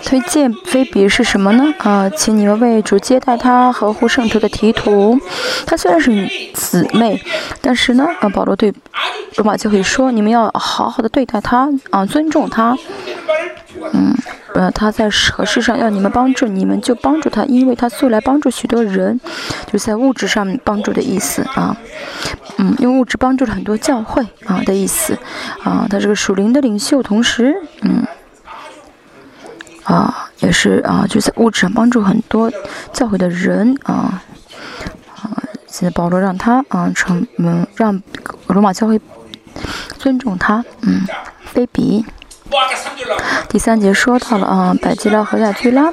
[0.04, 1.74] 推荐菲比是什么呢？
[1.78, 5.18] 啊，请你们为主接待他合乎圣徒的提图。
[5.66, 6.10] 他虽然是
[6.54, 7.20] 姊妹，
[7.60, 8.72] 但是呢，啊，保罗对
[9.36, 12.76] 罗马教会说，你们要好好的对待他，啊，尊重他。
[13.92, 14.14] 嗯，
[14.54, 19.18] 呃，他在合适上要你们帮助，你们就帮助他，因为他素来帮助许多人，
[19.72, 21.76] 就在物质上帮助的意思啊。
[22.58, 25.18] 嗯，用物质帮助了很多教会啊的意思
[25.64, 25.86] 啊。
[25.88, 28.06] 他是个属灵的领袖，同时，嗯，
[29.84, 32.50] 啊，也是啊，就在物质上帮助很多
[32.92, 34.22] 教会的人啊
[35.14, 35.30] 啊。
[35.66, 38.02] 现在保罗让他啊成嗯让
[38.48, 39.00] 罗马教会
[39.98, 41.06] 尊重他，嗯，
[41.54, 42.04] 卑鄙。
[43.48, 45.86] 第三节说到了啊，百基拉和亚居拉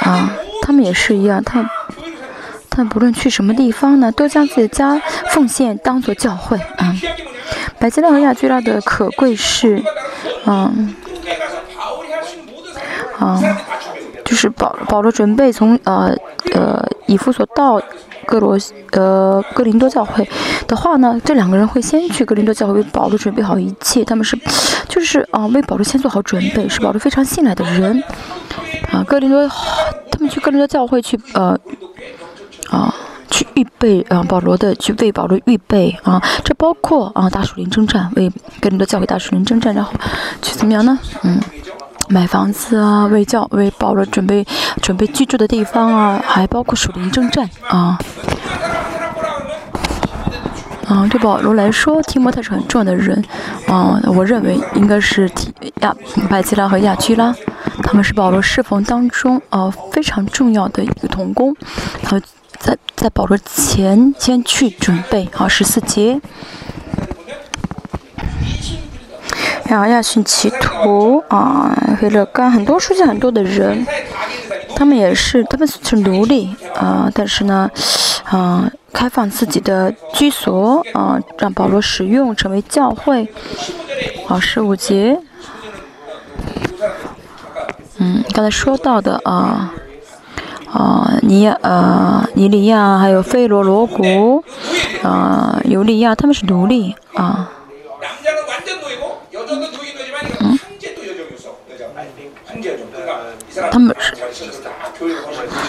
[0.00, 0.30] 啊，
[0.62, 1.68] 他们也是一样，他
[2.70, 4.98] 他不论去什么地方呢，都将自己家
[5.28, 6.96] 奉献当做教会啊。
[7.78, 9.82] 百基拉和亚居拉的可贵是，
[10.46, 10.94] 嗯，
[13.24, 13.56] 嗯
[14.24, 16.14] 就是保保罗准备从呃
[16.52, 17.80] 呃以弗所到。
[18.26, 18.56] 哥罗
[18.92, 20.26] 呃，哥林多教会
[20.66, 24.34] 的话呢，这两个人会先去哥林多教会为保罗准备好一切，他们是，
[24.88, 28.02] 就是啊，为保罗先做好准备，是保罗非常信赖的人，
[28.90, 29.46] 啊，哥林多，
[30.10, 31.54] 他们去哥林多教会去呃，
[32.70, 32.94] 啊，
[33.30, 39.92] 去预备啊，保罗的去为保罗预备啊，这包括啊，大树林征战，为哥林多教会大树林征战，然后
[40.40, 40.98] 去怎么样呢？
[41.24, 41.38] 嗯。
[42.08, 44.46] 买房子啊，为教为保罗准备
[44.82, 47.98] 准备居住的地方啊，还包括属灵征战啊。
[50.86, 53.24] 啊，对保罗来说，提摩太是很重要的人
[53.66, 53.98] 啊。
[54.06, 55.94] 我认为应该是提亚
[56.28, 57.34] 百基拉和亚居拉，
[57.82, 61.56] 他们是保罗侍奉当中啊非常重要的一个童工。
[62.02, 62.20] 他
[62.58, 66.20] 在在保罗前先去准备啊十四节。
[69.70, 73.86] 亚亚逊奇图啊，黑勒干很多书记很多的人，
[74.76, 77.70] 他们也是，他们是奴隶啊，但是呢，
[78.24, 83.28] 啊，开放自己的居所啊，让保罗使用，成为教会。
[84.26, 85.18] 好，十五节，
[87.96, 89.72] 嗯，刚才说到的啊，
[90.70, 94.44] 啊，尼呃尼利亚还有菲罗罗谷
[95.02, 97.50] 啊尤利亚，他们是奴隶啊。
[103.70, 104.14] 他们是，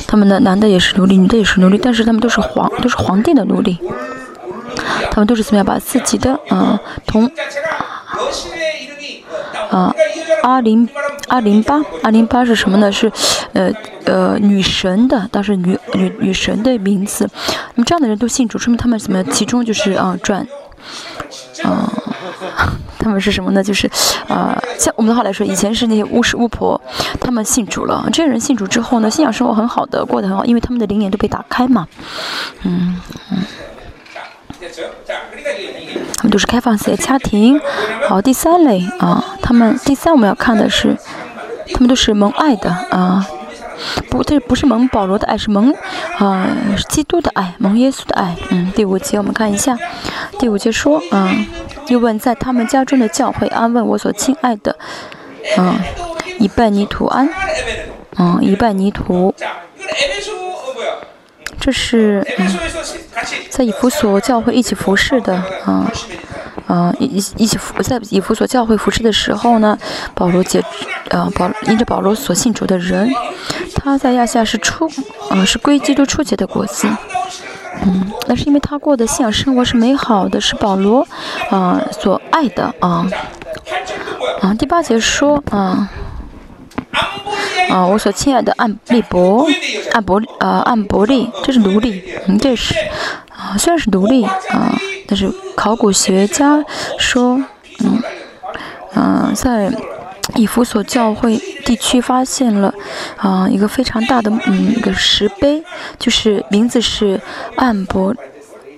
[0.07, 3.77] 他们的男的也是奴隶，女的也是奴隶，但是他们都是皇，都是皇帝的奴隶。
[5.11, 7.31] 他们都是怎么样把自己的啊同
[9.69, 9.93] 啊
[10.43, 10.87] 阿林
[11.27, 12.91] 阿林巴阿林巴是什么呢？
[12.91, 13.11] 是
[13.53, 13.71] 呃
[14.05, 17.29] 呃女神的，当时女女女神的名字。
[17.75, 19.31] 那么这样的人都信主，说明他们怎么样？
[19.31, 20.45] 其中就是啊转
[21.63, 21.91] 啊。
[22.99, 23.63] 他们是什么呢？
[23.63, 23.87] 就是，
[24.27, 26.79] 呃，像我们的话来说，以前是那些巫师巫婆，
[27.19, 28.07] 他们信主了。
[28.11, 31.87] 这些人信主之后呢，信仰生活很好的，过得很好，因为他们的灵眼都被打开嘛。
[32.63, 32.99] 嗯
[33.31, 33.37] 嗯。
[36.17, 37.59] 他们都是开放式的家庭。
[38.07, 40.97] 好，第三类啊，他们第三我们要看的是，
[41.73, 43.25] 他们都是蒙爱的啊。
[44.09, 45.73] 不，这不是蒙保罗的爱，是蒙
[46.17, 48.35] 啊是基督的爱，蒙耶稣的爱。
[48.49, 49.77] 嗯，第五节我们看一下，
[50.39, 51.45] 第五节说，嗯，
[51.87, 54.75] 又问在他们家中的教会安问我所亲爱的，
[55.57, 55.79] 嗯，
[56.39, 57.29] 一半泥土安，
[58.17, 59.33] 嗯，一半泥土。
[61.59, 62.47] 这是嗯，
[63.49, 65.87] 在以弗所教会一起服侍的，嗯。
[66.67, 69.77] 嗯，一一起服在以弗所教会服侍的时候呢，
[70.15, 70.63] 保罗接，
[71.09, 73.07] 呃，保因着保罗所信主的人，
[73.75, 74.89] 他在亚夏是出，
[75.29, 76.87] 呃，是归基督初结的果子，
[77.83, 81.07] 嗯，那是因为他过的信仰生活是美好的，是保罗，
[81.51, 83.05] 啊，所爱的啊，
[84.41, 85.87] 啊，第八节说，啊，
[87.69, 89.47] 啊，我所亲爱的安利伯，
[89.93, 92.75] 安伯，呃，安伯利，这是奴隶，嗯，这是，
[93.29, 94.73] 啊，虽然是奴隶，啊。
[95.07, 96.65] 但是考古学家
[96.97, 97.37] 说，
[97.83, 98.01] 嗯，
[98.95, 99.71] 嗯，在
[100.33, 102.73] 以弗所教会地区发现了
[103.15, 105.63] 啊一个非常大的嗯一个石碑，
[105.99, 107.21] 就是名字是
[107.55, 108.15] 安伯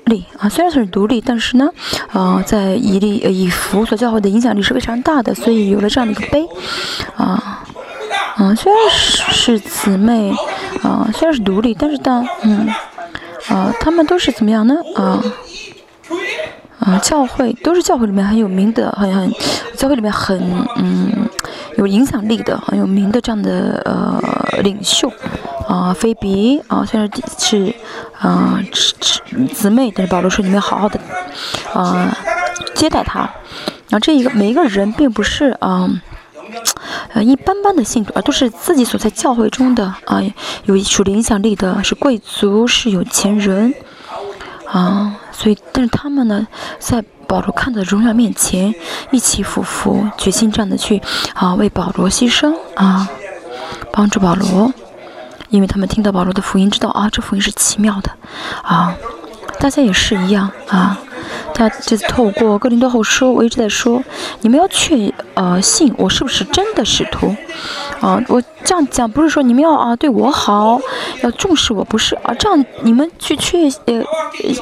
[0.03, 1.69] 利啊，虽然是独立，但是呢，
[2.11, 6.45] 啊，在以利以弗所教会的影响力是非常大的，所以有了这样的一个碑，
[7.15, 7.63] 啊，
[8.39, 10.31] 嗯，虽然是姊妹，
[10.83, 12.67] 啊，虽然是独立，但是当嗯，
[13.47, 14.75] 啊，他们都是怎么样呢？
[14.95, 15.23] 啊。
[16.79, 19.33] 啊，教会都是教会里面很有名的，很很，
[19.75, 20.39] 教会里面很
[20.75, 21.27] 嗯
[21.75, 25.11] 有影响力的，很有名的这样的呃领袖，
[25.67, 27.75] 啊，菲比啊，虽然是是
[28.19, 30.99] 啊姊姊妹，但是保罗说你们要好好的
[31.73, 32.15] 啊
[32.75, 33.21] 接待他，
[33.89, 35.89] 然后这一个每一个人并不是啊
[37.13, 40.21] 呃一般般的信徒，而都是自己所在教会中的啊
[40.65, 43.73] 有属灵影响力的，是贵族，是有钱人。
[44.69, 46.45] 啊，所以，但是他们呢，
[46.77, 48.75] 在保罗看到荣耀面前，
[49.11, 51.01] 一起俯伏，决心这样的去
[51.33, 53.07] 啊，为保罗牺牲啊，
[53.93, 54.73] 帮助保罗，
[55.47, 58.11] 因为他们听到保罗的福音，知道啊，这福音是奇妙的
[58.61, 58.93] 啊，
[59.57, 60.99] 大家也是一样啊。
[61.53, 64.03] 他就是透过哥林多后书，我一直在说，
[64.41, 67.35] 你们要确呃信我是不是真的使徒，
[67.99, 70.79] 啊，我这样讲不是说你们要啊对我好，
[71.23, 74.03] 要重视我，不是啊，这样你们去确呃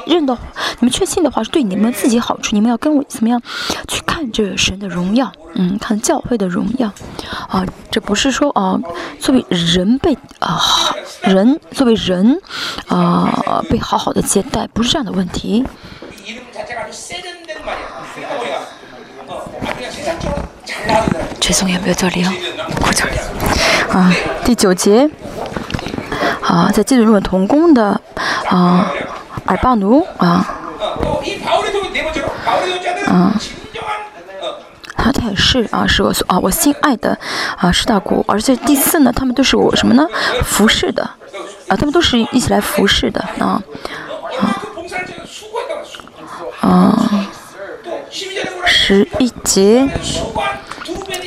[0.05, 0.37] 认的，
[0.79, 3.41] 你们确信的话是对你们自己好处，你们要跟我怎么样
[3.87, 6.91] 去看这神的荣耀，嗯，看教会的荣耀，
[7.49, 8.79] 啊，这不是说啊
[9.19, 12.39] 作为人被啊好人作为人
[12.87, 15.65] 啊被好好的接待，不是这样的问题。
[21.40, 23.10] 죄송해요몇절이요구절
[23.90, 24.12] 啊，
[24.44, 25.08] 第九节
[26.42, 28.00] 啊，在基督中同工的
[28.48, 28.90] 啊，
[29.46, 30.46] 尔巴奴啊，
[33.06, 33.34] 啊，
[34.96, 37.18] 他他也是啊，是我啊，我心爱的
[37.56, 40.06] 啊，师大古，而且第四呢，他们都是我什么呢？
[40.44, 41.02] 服侍的
[41.68, 43.62] 啊，他们都是一起来服侍的啊
[44.40, 44.62] 啊。
[46.65, 47.29] 啊，
[48.65, 49.87] 十一节，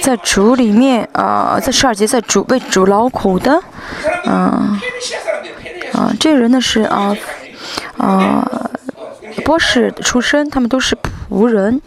[0.03, 3.63] 在主里面啊，在十二节在主为主劳苦的，
[4.27, 4.81] 嗯，
[5.93, 7.17] 啊，这人呢是啊
[7.99, 8.71] 啊，
[9.45, 10.99] 博士出身，他们都是
[11.31, 11.81] 仆人，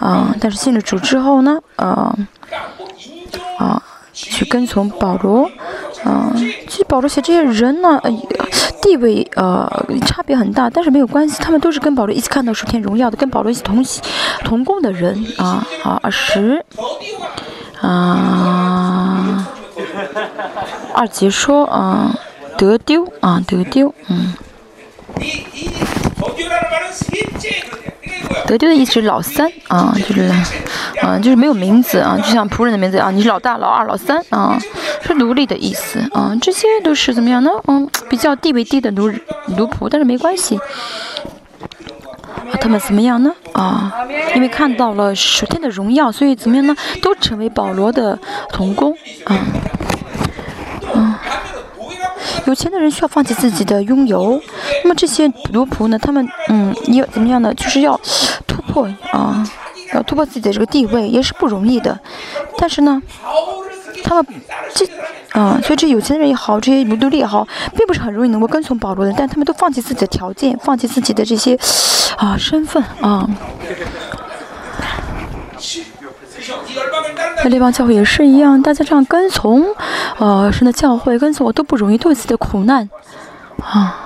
[0.00, 2.12] 啊，但是信了主之后呢，啊
[3.58, 3.80] 啊，
[4.16, 5.48] 去跟从保罗。
[6.04, 6.32] 嗯，
[6.68, 8.10] 其实保罗写这些人呢，呃，
[8.80, 9.70] 地位呃
[10.06, 13.84] 差别很大，但是没有关系，他们都是跟保罗一起看到属天荣耀的，跟保罗一起同
[14.44, 15.66] 同工的人啊。
[15.82, 16.64] 好，二十
[17.80, 19.48] 啊，
[20.94, 22.14] 二姐说啊，
[22.56, 24.34] 得丢啊，得丢，嗯。
[28.46, 30.22] 得丢的意思是老三啊，就是，
[31.02, 34.58] 啊，就是没有名字啊，就像仆人的名字啊，你是老大、老二、老三啊，
[35.02, 37.50] 是奴隶的意思啊，这些都是怎么样呢？
[37.66, 39.08] 嗯，比较地位低的奴
[39.56, 40.56] 奴仆，但是没关系。
[40.56, 43.32] 啊，他们怎么样呢？
[43.52, 43.92] 啊，
[44.34, 46.76] 因为看到了属天的荣耀，所以怎么样呢？
[47.02, 48.18] 都成为保罗的
[48.50, 48.92] 童工
[49.24, 49.38] 啊，
[50.94, 51.14] 嗯。
[52.46, 54.40] 有钱的人需要放弃自己的拥有，
[54.86, 55.98] 那么这些奴仆呢？
[55.98, 57.52] 他们嗯，要怎么样呢？
[57.54, 58.00] 就是要
[58.46, 59.44] 突破啊，
[59.92, 61.98] 要突破自己的这个地位，也是不容易的。
[62.56, 63.02] 但是呢，
[64.04, 64.24] 他们
[64.72, 64.86] 这
[65.32, 67.44] 啊，所以这有钱人也好，这些奴隶也好，
[67.76, 69.12] 并不是很容易能够跟从保罗的。
[69.16, 71.58] 但他们都放弃自己的条件，放弃自己的这些
[72.16, 73.28] 啊身份啊。
[77.42, 79.66] 在列邦教会也是一样，大家这样跟从，
[80.18, 82.88] 呃，神的教会跟从我都不容易，都有自己的苦难，
[83.60, 84.04] 啊。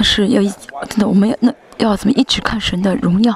[0.00, 0.48] 但是要一
[0.88, 3.34] 真的，我们要那要怎么一直看神的荣耀，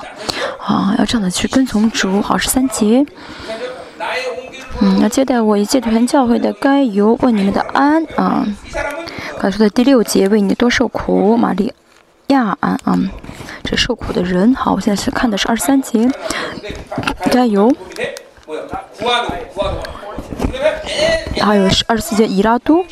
[0.60, 2.22] 啊，要这样的去跟从主。
[2.22, 3.04] 好，十三节。
[4.80, 8.46] 嗯，要接待我一切团教会的该由问你们的安啊。
[9.40, 11.74] 刚才说的第六节，为你多受苦，玛利
[12.28, 12.96] 亚安啊，
[13.64, 14.54] 这受苦的人。
[14.54, 16.08] 好，我现在是看的是二十三节，
[17.32, 17.74] 加油。
[21.40, 22.84] 还有是二十四节，伊拉都，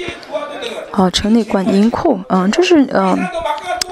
[0.92, 3.18] 哦，城内管银库，嗯，这是嗯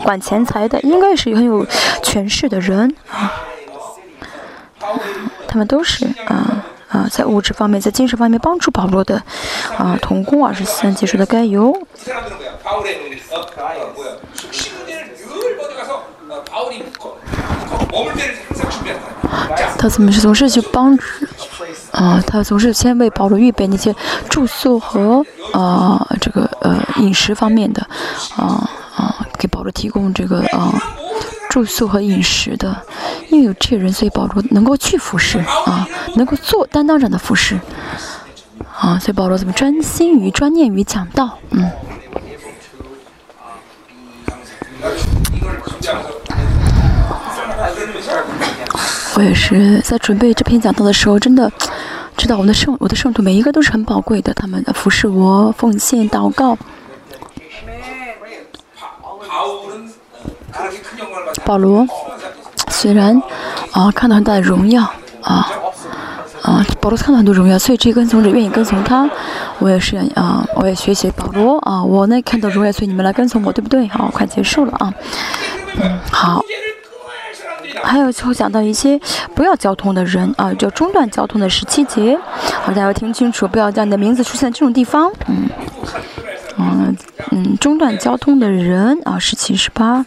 [0.02, 1.66] 管钱财的，应该是很有
[2.02, 3.32] 权势的人啊，
[5.46, 6.64] 他们都是啊。
[6.88, 9.22] 啊，在物质方面，在精神方面帮助保罗的
[9.76, 11.76] 啊，同工二十三节说的该由。
[19.76, 21.04] 他怎么是总是去帮助
[21.92, 22.22] 啊？
[22.26, 23.94] 他总是先为保罗预备那些
[24.28, 27.86] 住宿和啊这个呃饮食方面的
[28.36, 30.72] 啊啊，给保罗提供这个啊。
[31.48, 32.76] 住宿和饮食的，
[33.30, 37.58] 因为有这些人，所以保罗能够去服侍啊，能够做担当这样的服侍
[38.78, 41.70] 啊，所以保罗怎么专心于、专念于讲道，嗯。
[49.18, 51.50] 我也是在准备这篇讲道的时候，真的
[52.16, 56.56] 知道我们的圣、我的圣徒每一个都是很宝贵的，他们的服侍我、奉献、祷告。
[61.44, 61.84] 保罗
[62.68, 63.20] 虽然
[63.72, 64.84] 啊看到很大的荣耀
[65.22, 65.50] 啊
[66.42, 69.10] 啊，保罗看到很多荣耀，所以这跟从者愿意跟从他。
[69.58, 73.88] 我也是啊，我也学习保罗啊，我呢看到荣耀，所以你们来跟从我，对不对？
[73.88, 74.94] 好，快结束了啊。
[75.82, 76.40] 嗯，好。
[77.82, 79.00] 还有就讲到一些
[79.34, 82.18] 不要交通的人啊，就中断交通的十七节，
[82.62, 85.10] 好，大家要听清楚，不要将你的名字出现在这种地方。
[85.26, 85.48] 嗯
[86.58, 86.96] 嗯
[87.30, 90.04] 嗯，中断交通的人啊，十七十八。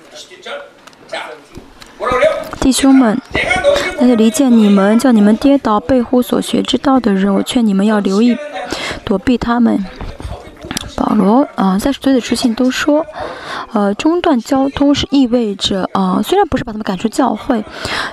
[2.59, 3.19] 弟兄们，
[3.99, 8.37] 那些离间你们、叫你们跌倒、背乎所学之道的人，我劝你们要留意，
[9.03, 9.83] 躲避他们。
[10.95, 13.05] 保罗啊，在所有的书信都说，
[13.73, 17.63] 呃，中断交通是意味着啊，虽然不是把他们赶出教会，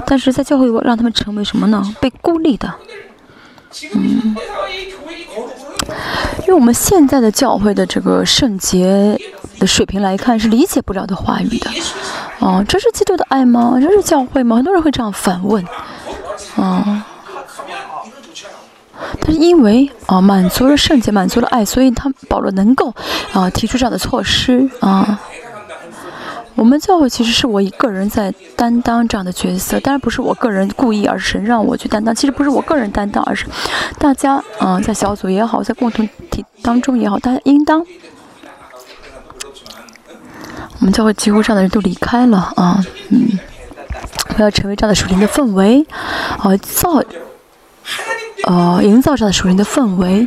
[0.07, 1.83] 但是在教会让他们成为什么呢？
[2.01, 2.75] 被孤立的。
[3.95, 4.35] 嗯，
[6.41, 9.21] 因为我们现在的教会的这个圣洁
[9.59, 11.71] 的水平来看，是理解不了的话语的。
[12.39, 13.79] 哦，这是基督的爱吗？
[13.81, 14.57] 这是教会吗？
[14.57, 15.63] 很多人会这样反问。
[16.57, 17.03] 哦，
[19.21, 22.95] 但是因为啊，满足了圣洁，满足了爱，所以他保罗能够
[23.33, 25.21] 啊提出这样的措施啊。
[26.55, 32.13] 我们教会其实是我一个人在担当这样的角色，当然不是我个人故意，而是神让我去担当。
[32.13, 33.47] 其实不是我个人担当，而是
[33.97, 37.87] 大家嗯，在小组也好，在共同体当中也好，大家应当。
[40.81, 43.39] 我们教会几乎这样的人都离开了啊，嗯，
[44.29, 45.87] 不要成为这样的属灵的氛围，
[46.39, 47.01] 啊，造，
[48.45, 50.27] 呃，营造这样的属灵的氛围，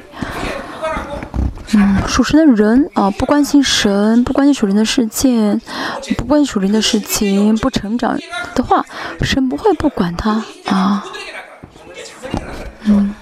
[1.74, 5.59] 嗯，属神的人啊，不关心神，不关心属灵的事件，
[6.18, 8.20] 不关心属灵的事情，不成长
[8.53, 8.86] 的话，
[9.22, 11.03] 神不会不管他啊，
[12.84, 13.14] 嗯，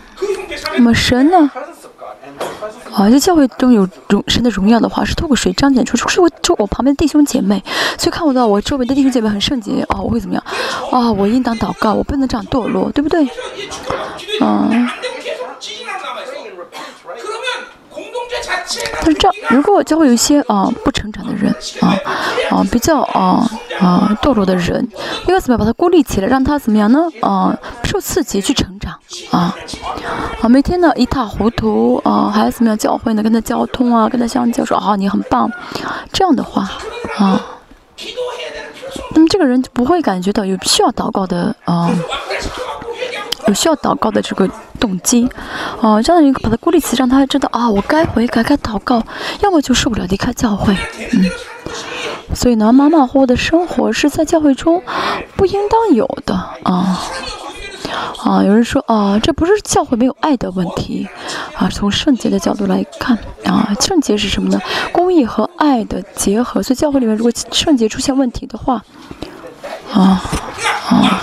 [0.76, 1.52] 那么神呢？
[2.94, 7.64] 啊，在教会中有荣神的荣耀的话，是透过谁彰显出，是我就我旁边的弟兄姐妹，
[7.98, 10.44] 所以看不到我周围的弟兄姐妹很圣洁啊，我会怎么样？
[10.92, 13.28] 啊，我应当祷告，我不能这样堕落，对不对？
[14.42, 14.90] 嗯。
[18.96, 21.96] 但是这，如果教会有一些啊不成长的人啊
[22.52, 23.50] 啊比较啊
[23.80, 24.88] 啊堕落的人，
[25.28, 27.08] 应该怎么样把他孤立起来，让他怎么样呢？
[27.22, 28.94] 啊，受刺激去成长
[29.32, 29.56] 啊
[30.42, 32.78] 啊，每天呢一塌糊涂啊，还要怎么样？
[32.78, 35.52] 教会呢跟他交通啊，跟他相交，说啊你很棒，
[36.12, 36.70] 这样的话
[37.18, 37.42] 啊，
[39.16, 41.90] 那么这个人就不会感觉到有需要祷告的啊。
[43.50, 44.48] 有需要祷告的这个
[44.80, 45.28] 动机，
[45.82, 49.04] 哦，这样一个把他孤立起，让他知道啊，我该悔改，该祷告，
[49.42, 50.78] 要么就受不了离开教会，
[51.14, 51.26] 嗯，
[52.36, 54.84] 所以呢，马马虎虎的生活是在教会中
[55.36, 57.02] 不应当有的啊
[58.24, 58.44] 啊！
[58.44, 61.10] 有人说啊，这不是教会没有爱的问题
[61.56, 64.62] 啊，从圣洁的角度来看啊，圣洁是什么呢？
[64.92, 68.84] 公益和爱的结合，所以教会里面如果圣洁出现问题的话，
[69.92, 70.22] 啊
[70.88, 71.20] 啊。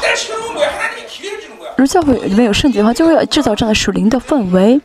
[1.76, 4.80] 如教会里面有圣洁的话，就会制造这样的属灵的氛围，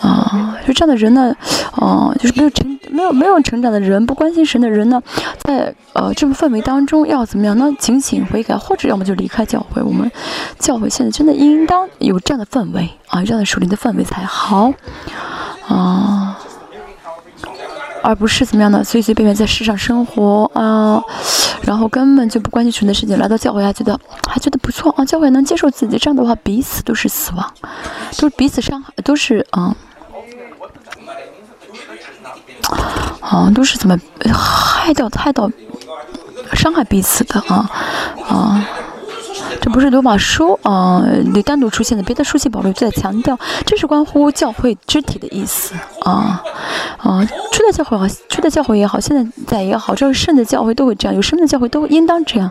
[0.00, 1.34] 啊，就这样的人呢，
[1.72, 5.02] 啊，就是没有成没有没有成长的人，不关心神的人呢，
[5.38, 7.70] 在呃这种氛围当中要怎么样呢？
[7.78, 9.82] 警醒悔改，或者要么就离开教会。
[9.82, 10.10] 我们
[10.58, 14.72] 教会现在真的应当有这样的氛围啊，这样的属灵的氛围才好
[15.68, 16.38] 啊。
[18.06, 21.02] 而不是怎么样的随随便便在世上生活啊，
[21.62, 23.98] 然后根本就不关心神的事情，来到教会还觉得
[24.28, 27.52] 还觉得不错啊，教会能接受自己，这样的话彼此都是死亡，
[28.18, 29.74] 都彼此伤害，都是啊
[33.20, 33.98] 啊都是怎么
[34.32, 35.50] 害掉害到
[36.52, 37.68] 伤害彼此的啊
[38.28, 38.64] 啊。
[39.60, 46.42] 这不是罗马书啊，你单独出现的，别的书信保罗就在强调，这是关乎教会肢体的意思啊
[46.98, 47.26] 啊！
[47.52, 52.50] 初代教会好，初代教会也好，现在在也好，这个圣的教会都会这样，有生的教会都应当这样。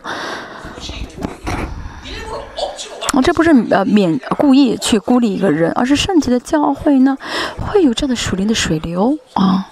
[3.14, 7.18] 啊，这不是呃免故意去孤立一个人，而是圣洁的教会呢，
[7.58, 9.68] 会有这样的属灵的水流啊，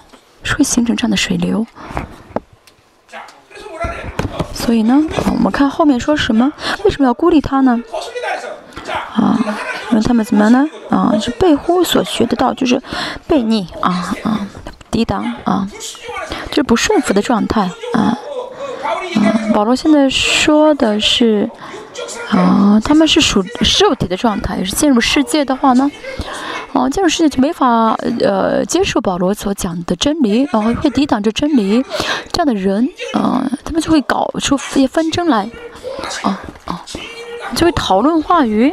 [0.56, 1.66] 会形成这样的水流。
[4.64, 4.98] 所以呢，
[5.30, 6.50] 我们看后面说什么？
[6.84, 7.78] 为什么要孤立他呢？
[9.14, 9.38] 啊，
[9.90, 10.66] 因为他们怎么样呢？
[10.88, 12.80] 啊，是背乎所学的道，就是
[13.26, 14.46] 背逆啊啊，
[14.90, 15.68] 抵挡啊，
[16.48, 18.00] 就是不顺服的状态啊。
[18.00, 21.48] 啊，保罗现在说的是
[22.30, 23.44] 啊，他们是属
[23.80, 25.90] 肉体的状态，是进入世界的话呢。
[26.72, 31.84] 哦，这种世界就没法呃接受保罗所讲的真理，然后会抵挡着真理，
[32.32, 35.50] 这样的人，嗯，他们就会搞出一些纷争来，
[36.22, 36.80] 啊啊，
[37.56, 38.72] 就会讨论话语，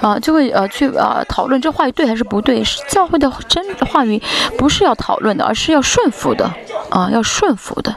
[0.00, 2.64] 啊，就会呃去啊讨论这话语对还是不对。
[2.88, 4.20] 教会的真话语
[4.56, 6.50] 不是要讨论的，而是要顺服的，
[6.90, 7.94] 啊，要顺服的。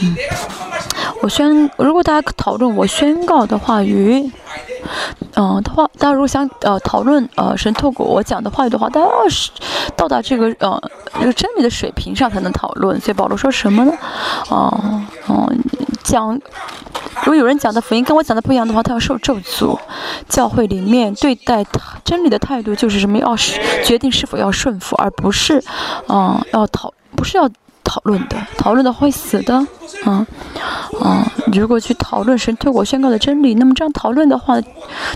[0.00, 0.16] 嗯，
[1.22, 4.30] 我宣，如果大家讨论我宣告的话语，
[5.36, 9.50] 嗯的话，大家如果想呃讨论呃神透过我讲的话语的话，大家要是
[9.96, 10.80] 到达这个呃
[11.20, 13.00] 这个真理的水平上才能讨论。
[13.00, 13.92] 所以保罗说什么呢？
[14.48, 15.52] 哦哦，
[16.02, 19.78] 讲如果有人讲的福音跟我讲的不一样的话，他要受咒诅。
[20.28, 21.64] 教会里面对待
[22.04, 23.18] 真理的态度就是什么？
[23.18, 25.62] 要是决定是否要顺服，而不是
[26.08, 27.50] 嗯要讨，不是要。
[27.94, 29.54] 讨论的，讨论的会死的，
[30.04, 30.26] 嗯
[31.00, 31.24] 嗯！
[31.52, 34.60] 如果去讨论神对我宣告的真理，那么这样讨论的话，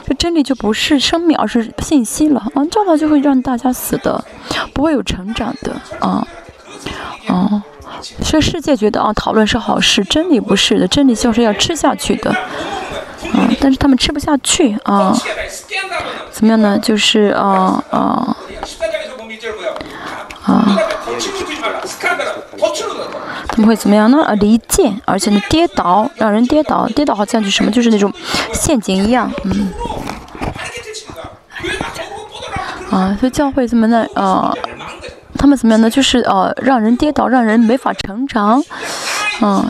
[0.07, 4.25] 这真理就不是生命，而是信息了，啊，这样的话就会让大家死的，
[4.73, 6.25] 不会有成长的，啊，
[7.27, 7.65] 啊！
[8.23, 15.13] 所以世界觉得啊，讨论是好事，真理不是的，真理就是要吃下去的，啊，但是他们吃不下去，啊，
[16.31, 16.79] 怎么样呢？
[16.79, 18.37] 就是啊啊
[20.45, 20.79] 啊！
[23.49, 24.23] 他们会怎么样呢？
[24.25, 28.13] 啊，离间，而且呢，跌倒，让人跌倒，跌倒好像就什么，就是那种
[28.53, 29.73] 陷阱一样，嗯。
[32.91, 34.07] 啊，所以教会怎么呢？
[34.15, 34.53] 啊，
[35.37, 35.91] 他们怎么样呢？
[35.91, 38.63] 就是呃，让人跌倒，让人没法成长，
[39.41, 39.67] 嗯。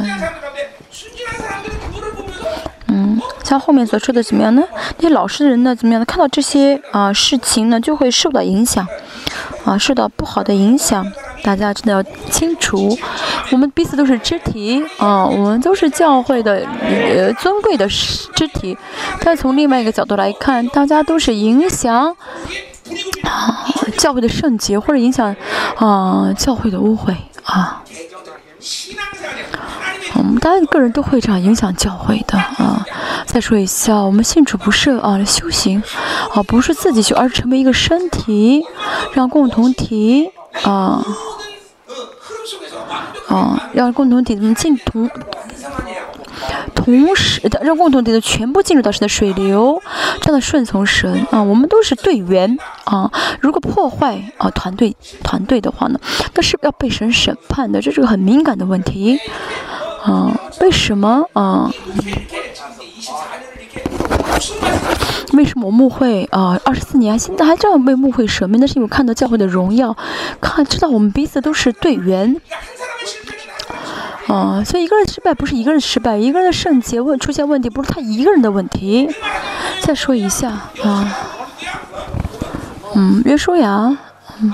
[2.90, 4.62] 嗯，像后面所说的怎么样呢？
[4.96, 6.04] 那些老实人呢，怎么样呢？
[6.06, 8.86] 看到这些啊事情呢，就会受到影响，
[9.68, 11.06] 啊，受到不好的影响。
[11.42, 12.96] 大家真的要清除，
[13.52, 18.76] 我们彼此都是肢体啊，我们都是教会的呃尊贵的肢体。
[19.20, 22.16] 但从另外一个角度来看，大家都是影响
[23.22, 23.66] 啊
[23.98, 25.36] 教会的圣洁，或者影响
[25.76, 27.14] 啊教会的污秽
[27.44, 27.82] 啊。
[30.18, 32.84] 我们大家个人都会这样影响教会的啊。
[33.26, 35.82] 再说一下，我们信主不是啊修行
[36.34, 38.64] 啊，不是自己修，而是成为一个身体，
[39.14, 40.30] 让共同体。
[40.62, 41.04] 啊，
[43.28, 45.08] 啊，让共同体能进同，
[46.74, 49.80] 同时让共同体的全部进入到神的水流，
[50.20, 53.12] 这样的顺从神啊，我们都是队员啊。
[53.40, 56.00] 如果破坏啊团队团队的话呢，
[56.34, 59.20] 那是要被神审判的，这是个很敏感的问题
[60.08, 60.40] 啊。
[60.60, 61.70] 为什么啊？
[65.34, 66.58] 为什么我牧会啊？
[66.64, 68.60] 二十四年现在还这样为误会舍命？
[68.60, 69.96] 那是因为看到教会的荣耀，
[70.40, 72.40] 看知道我们彼此都是队员。
[74.26, 79.08] 啊，所以一个人失败不是一个人失败，一个人的圣洁问出现问题不是他一个人的问题。
[79.80, 80.50] 再说一下
[80.82, 81.16] 啊，
[82.94, 83.96] 嗯，约书亚，
[84.40, 84.52] 嗯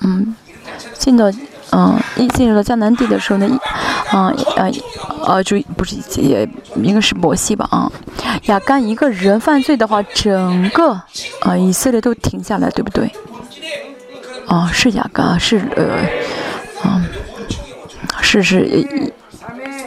[0.00, 0.36] 嗯，
[0.94, 1.30] 进到。
[1.72, 3.46] 嗯，一进入到迦南地的时候呢，
[4.10, 4.66] 啊啊
[5.24, 7.90] 啊，就不是也应该是摩西吧啊，
[8.46, 11.00] 亚干一个人犯罪的话，整个
[11.42, 13.12] 啊以色列都停下来，对不对？
[14.48, 15.84] 啊，是亚干，是呃，
[16.82, 17.06] 啊，
[18.20, 18.62] 是是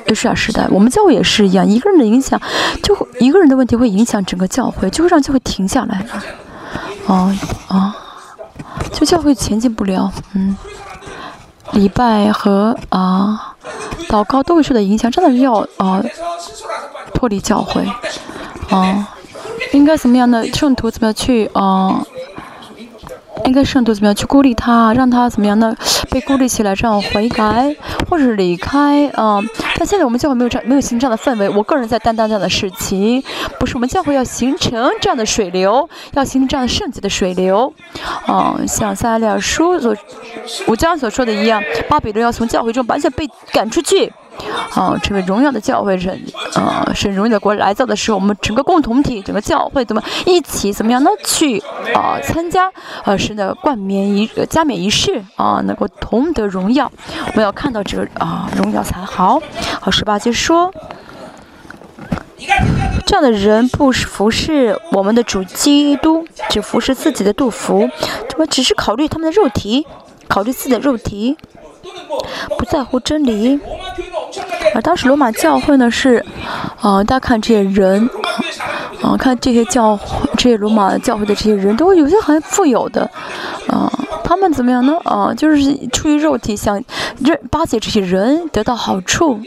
[0.08, 2.42] 约书亚时代，我们教会也是一样，一个人的影响，
[2.82, 7.96] 就一个人的问题会影响整个教会，就会让教会停下来了，啊啊，
[8.94, 10.56] 就教会前进不了，嗯。
[11.74, 13.55] 礼拜和啊
[14.07, 16.03] 祷告都会受到影响，真的是要啊
[17.13, 17.86] 脱离教会
[18.69, 19.07] 啊，
[19.71, 22.05] 应该怎么样的圣徒怎么去啊？
[23.46, 25.76] 应该圣徒怎么样去孤立他，让他怎么样呢？
[26.10, 27.76] 被孤立起来，这样悔改
[28.10, 29.42] 或者是离开啊。
[29.78, 31.50] 但现在我们教会没有这样，没有形成这样的氛围。
[31.50, 33.24] 我个人在担当这样的事情，
[33.60, 37.74] 不是我们教会要形成这样的水流，要形成这样的圣洁的水流。
[38.26, 39.96] 啊，像撒利亚书所
[40.68, 44.14] 五章所说的一样，巴比伦要从教会中完全被赶出去。
[44.74, 46.20] 啊，成为荣耀的教会，神
[46.56, 51.10] 啊，神荣耀的国来造的时候，我们整个共同体，整个教会怎么一起怎么样呢？
[51.24, 51.60] 去
[51.94, 52.72] 啊，参加
[53.04, 56.92] 呃神的冠冕仪、加冕仪式啊，能够同得荣耀。
[57.28, 59.40] 我们要看到这个啊荣耀才好。
[59.80, 60.74] 好，十八节说，
[63.06, 67.90] 这样的人不是服侍我们的主基督，只服侍自己的杜甫，
[68.30, 69.86] 怎么只是考虑他们的肉体，
[70.28, 71.38] 考虑自己的肉体，
[72.58, 73.60] 不在乎真理。
[74.74, 76.24] 而当时罗马教会呢是，
[76.82, 78.10] 啊，大家看这些人，
[79.02, 83.10] 啊，看这些教会这些罗马教会的这些人都有些很富有的，
[83.68, 83.92] 啊，
[84.24, 84.98] 他们怎么样呢？
[85.04, 86.84] 啊，就是出于肉体想
[87.24, 89.40] 这巴结这些人得到好处。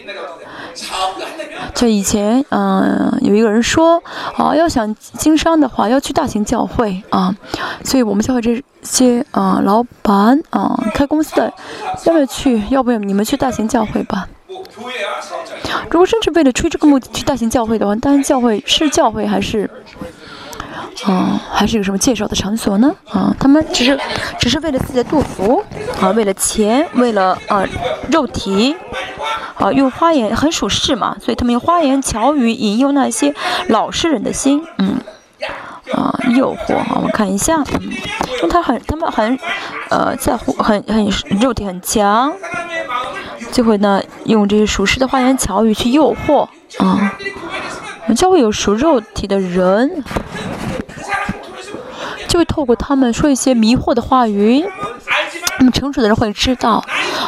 [1.74, 4.02] 就以前，嗯，有一个人说，
[4.36, 7.34] 啊，要想经商的话，要去大型教会啊，
[7.82, 11.52] 所以我们教会这些啊老板啊开公司的，
[12.04, 12.62] 要不要去？
[12.70, 14.28] 要不要你们去大型教会吧？
[15.90, 19.70] 如果甚至为了出这个目的去大型教会的话，大型教会是教会还是，
[21.08, 22.94] 嗯，还是有什么介绍的场所呢？
[23.10, 23.98] 啊，他们只是
[24.38, 25.64] 只是为了自己的杜甫，
[26.00, 27.64] 啊，为了钱，为了啊
[28.10, 28.76] 肉体，
[29.58, 33.34] 啊用花言很属实嘛，所以他们用花言巧语引诱那些
[33.68, 35.00] 老实人的心，嗯。
[35.92, 37.00] 啊，诱惑啊！
[37.00, 39.38] 我看一下，嗯，因为他很，他们很，
[39.88, 41.08] 呃，在乎，很很
[41.40, 42.32] 肉体很强，
[43.56, 46.42] 就会呢用这些属实的花言巧语去诱惑
[46.76, 47.16] 啊。
[48.02, 50.04] 我们教会有属肉体的人，
[52.28, 54.62] 就会透过他们说一些迷惑的话语。
[55.58, 56.84] 那么成熟的人会知道，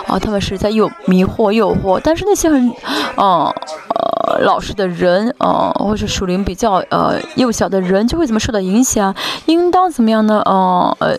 [0.07, 1.99] 啊，他们是在诱迷惑、诱惑。
[2.05, 2.71] 但是那些很，
[3.17, 3.51] 呃
[3.95, 9.15] 呃，老实的人，呃，或者属灵比较呃幼小的人，就会怎么受到影响？
[9.47, 10.43] 应当怎么样呢？
[10.45, 11.17] 呃呃，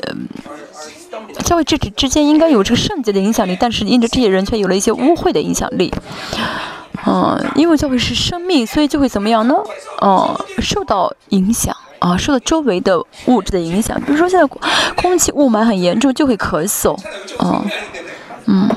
[1.44, 5.94] 教会这之之间应该有这个圣洁的影响力，但是因着这些人却有了一些污秽的影响力。
[7.06, 9.56] 嗯，因为教会是生命，所以就会怎么样呢？
[10.02, 11.76] 呃，受到影响。
[12.00, 14.46] 啊，受到周围的物质的影响，比如说现在
[14.96, 16.98] 空气雾霾很严重，就会咳嗽，
[17.38, 17.62] 啊，
[18.52, 18.68] 嗯，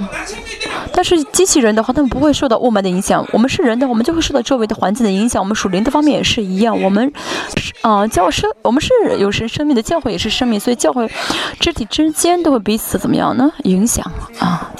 [0.93, 3.27] 但是机器人的话，他们不会受到雾霾的影响。
[3.33, 5.43] 我们是人的，我们就会受到周围的环境的影响。
[5.43, 7.11] 我们属灵的方面也是一样，我们
[7.57, 11.11] 是啊，教生，我们是有神生命的教会也是生命，所以教会
[11.59, 13.51] 肢体之间都会彼此怎么样呢？
[13.65, 14.05] 影响
[14.39, 14.71] 啊。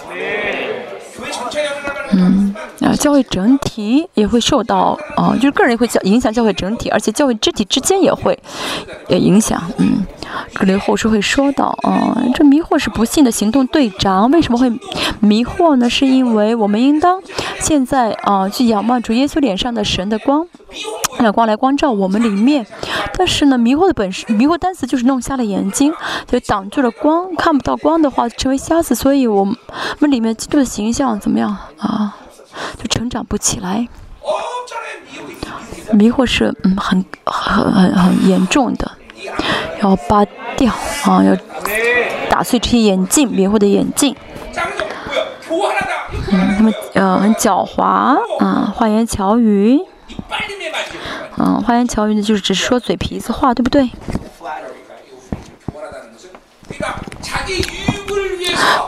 [2.15, 8.39] 嗯，啊，教会整体也会受到，啊，就是个人会影响教会整体，而且教会肢体之间也会，
[9.09, 10.05] 也影响，嗯，
[10.55, 14.71] 可能后世会说到，啊，这迷惑是不幸的行动队长，为什么会
[15.21, 15.89] 迷惑呢？
[15.89, 17.21] 是因为我们应当
[17.61, 20.47] 现在啊去仰望主耶稣脸上的神的光，
[21.19, 22.67] 那光来光照我们里面，
[23.17, 25.93] 但是呢，迷惑的本身，迷惑单词就是弄瞎了眼睛，
[26.27, 32.17] 就挡住了光，看不到光的话成为瞎子，所以我们里面基督的形象怎么样啊？
[32.79, 33.89] 就成长不起来，
[35.93, 38.91] 迷惑是嗯很很很很严重的，
[39.81, 40.25] 要拔
[40.57, 40.73] 掉
[41.05, 41.37] 啊，要
[42.29, 44.15] 打碎这些眼镜，迷惑的眼镜。
[46.31, 47.83] 嗯，他们呃很狡猾
[48.39, 49.79] 啊，花言巧语。
[51.39, 53.91] 嗯，花言巧语呢，就是只是说嘴皮子话，对不对？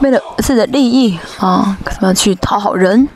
[0.01, 3.09] 为了自己的利益啊，怎么去讨好人？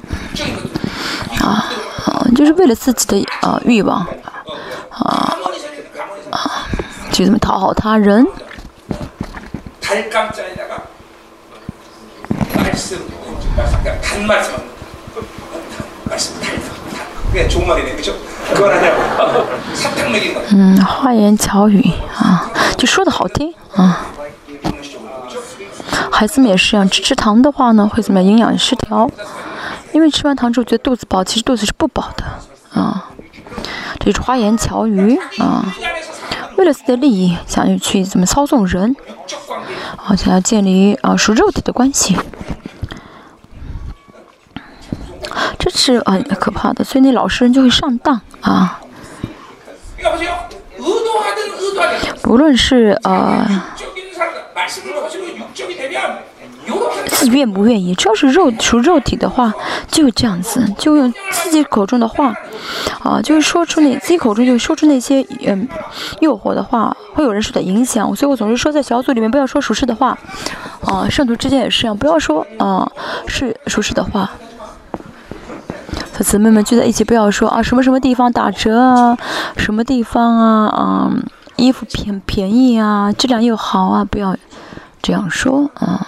[1.41, 1.65] 啊
[2.07, 4.07] 啊，就是为了自己的啊欲望，
[7.19, 8.25] 去怎么讨好他人？
[20.51, 21.83] 嗯，花 言巧语
[22.17, 22.49] 啊，
[22.79, 24.07] 就说的好听啊。
[26.13, 28.31] 孩子们也是一样，只吃糖的话呢，会怎么样？
[28.31, 29.11] 营养失调。
[29.93, 32.25] 因为吃完糖之后觉得肚子饱，其实肚子是不饱的
[32.81, 33.07] 啊。
[33.99, 35.65] 这是花言巧语啊，
[36.59, 38.97] 为了自己的利益，想要去怎么操纵人
[39.97, 42.17] 啊，想要建立啊属肉体的关系，
[45.57, 46.83] 这是很可怕的。
[46.83, 48.81] 所以那老实人就会上当啊。
[52.25, 53.63] 无论是呃。
[57.07, 57.95] 自己愿不愿意？
[57.95, 59.53] 只要是肉属肉体的话，
[59.89, 62.35] 就这样子，就用自己口中的话，
[63.03, 65.69] 啊，就是说出那自己口中就说出那些嗯
[66.21, 68.15] 诱惑的话，会有人受到影响。
[68.15, 70.17] 所以我总是说，在小组里面不要说属实的话，
[70.85, 72.91] 啊，圣徒之间也是一样，不要说啊
[73.27, 74.31] 是属实的话。
[76.13, 79.17] 和姊妹们聚在一起，不要说啊什么什么地方打折啊，
[79.57, 81.13] 什么地方啊啊
[81.57, 84.37] 衣服便便宜啊，质量又好啊，不要
[85.01, 86.07] 这样说啊。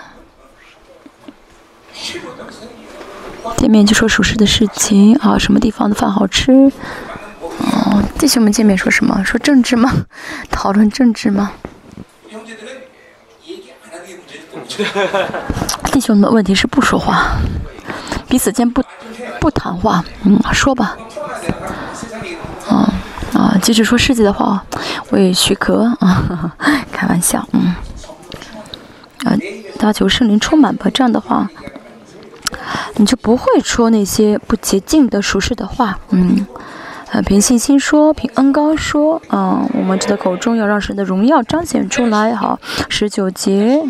[3.57, 6.53] 见面就说属实的事情啊，什么地方的饭好吃？
[7.41, 9.23] 哦，弟兄们见面说什么？
[9.25, 10.07] 说政治吗？
[10.51, 11.53] 讨论政治吗？
[15.93, 17.37] 弟兄们，问题是不说话，
[18.29, 18.83] 彼此间不
[19.41, 20.05] 不谈话。
[20.25, 20.97] 嗯，说吧。
[22.69, 22.93] 啊
[23.35, 24.65] 啊，即使说世界的话，
[25.11, 26.55] 我也许可啊，
[26.93, 27.47] 开玩笑。
[27.53, 27.75] 嗯，
[29.25, 29.37] 啊，
[29.79, 31.49] 大求圣灵充满吧，这样的话。
[32.97, 36.47] 你就不会说那些不洁净的、俗世的话，嗯，
[37.11, 42.59] 呃，凭信心说，凭恩高说，嗯，我们这的口中要让神的荣耀彰显出来，好，
[42.89, 43.83] 十九节，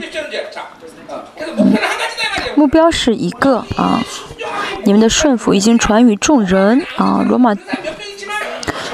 [1.56, 1.74] 嗯，
[2.54, 4.00] 目标是一个啊，
[4.84, 7.54] 你们的顺服已经传于众人啊，罗马，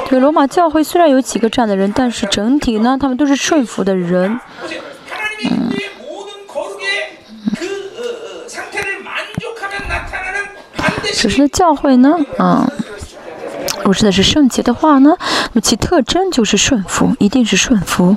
[0.08, 4.40] 对，罗马教会虽然有几个这样的人，但是整体呢，他们都是顺服的人，
[5.50, 5.70] 嗯。
[11.28, 12.70] 只是教会呢，嗯，
[13.78, 18.16] 如果的是圣洁的话呢，那么其特征就是顺服，一定是顺服。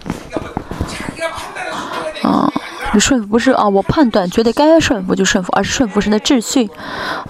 [2.21, 2.53] 啊，
[2.93, 6.69] 你顺服不是啊，我判断觉得该顺服就顺服，而是顺服神的秩序，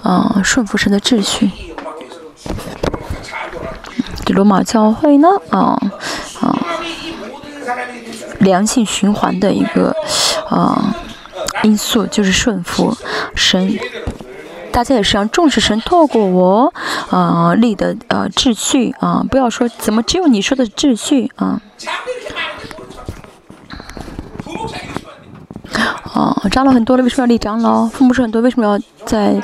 [0.02, 1.50] 啊，顺服神的秩序。
[4.26, 5.80] 这罗马教会呢，啊
[6.42, 6.58] 啊，
[8.40, 9.96] 良性循环的一个
[10.50, 10.94] 啊
[11.62, 12.94] 因素就是顺服
[13.34, 13.78] 神。
[14.80, 16.72] 大家也是要重视神透过我，
[17.10, 21.60] 啊立的呃秩序啊，不要说怎么只有你说的秩序啊。
[26.14, 27.84] 啊，长老很多了，为什么要立长老？
[27.88, 29.38] 父母是很多，为什么要在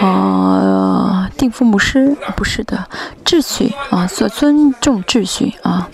[0.00, 2.16] 啊定父母师？
[2.36, 2.86] 不是的，
[3.24, 5.88] 秩序啊，所尊重秩序啊。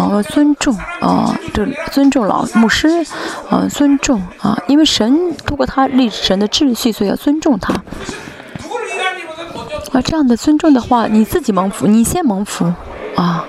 [0.00, 2.88] 好，尊重啊，这尊重老牧师，
[3.50, 7.74] 啊，尊重啊，因为神通过他立神的秩序，所以要尊重他。
[9.92, 12.72] 啊，这样的尊重的话，你自己蒙福，你先蒙福，
[13.14, 13.44] 啊，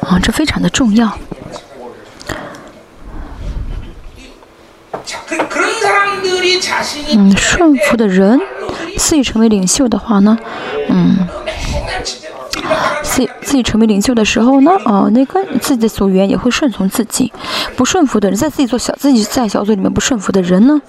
[0.00, 1.16] 啊，这非常的重要。
[7.12, 8.40] 嗯，顺服的人，
[8.98, 10.36] 自己成为领袖的话呢，
[10.88, 11.28] 嗯。
[13.02, 17.32] 自自己成为领袖的时候呢，哦，那个自己的组员也会顺从自己。
[17.76, 20.80] 不顺服的人，在自己做小自己在小组里面不顺服的人呢，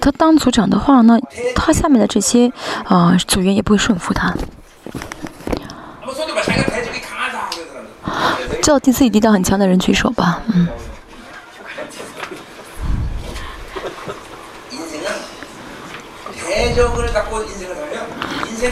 [0.00, 1.18] 他当组长的话呢，
[1.54, 2.52] 他下面的这些
[2.84, 4.34] 啊组员也不会顺服他。
[8.62, 10.68] 叫替自己力量很强的人举手吧，嗯。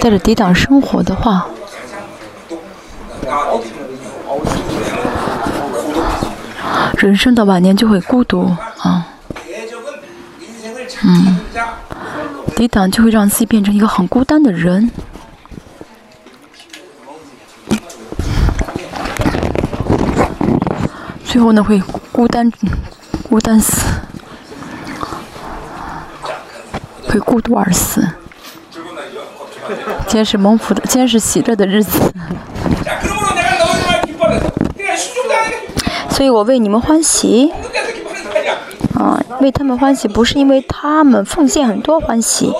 [0.01, 1.47] 带着抵挡生活的话，
[6.97, 8.43] 人生的晚年就会孤独
[8.79, 9.07] 啊。
[11.05, 11.41] 嗯，
[12.57, 14.91] 抵挡就会让自己变成一个很孤单的人，
[21.25, 22.51] 最后呢会孤单，
[23.29, 23.87] 孤单死，
[27.07, 28.09] 会孤独而死。
[30.09, 32.13] 今天是蒙福的，今天是喜乐的日子，
[36.19, 37.53] 所以我为你们欢喜。
[38.99, 42.53] 啊，为他们欢喜，不是因为他们奉献很多欢喜，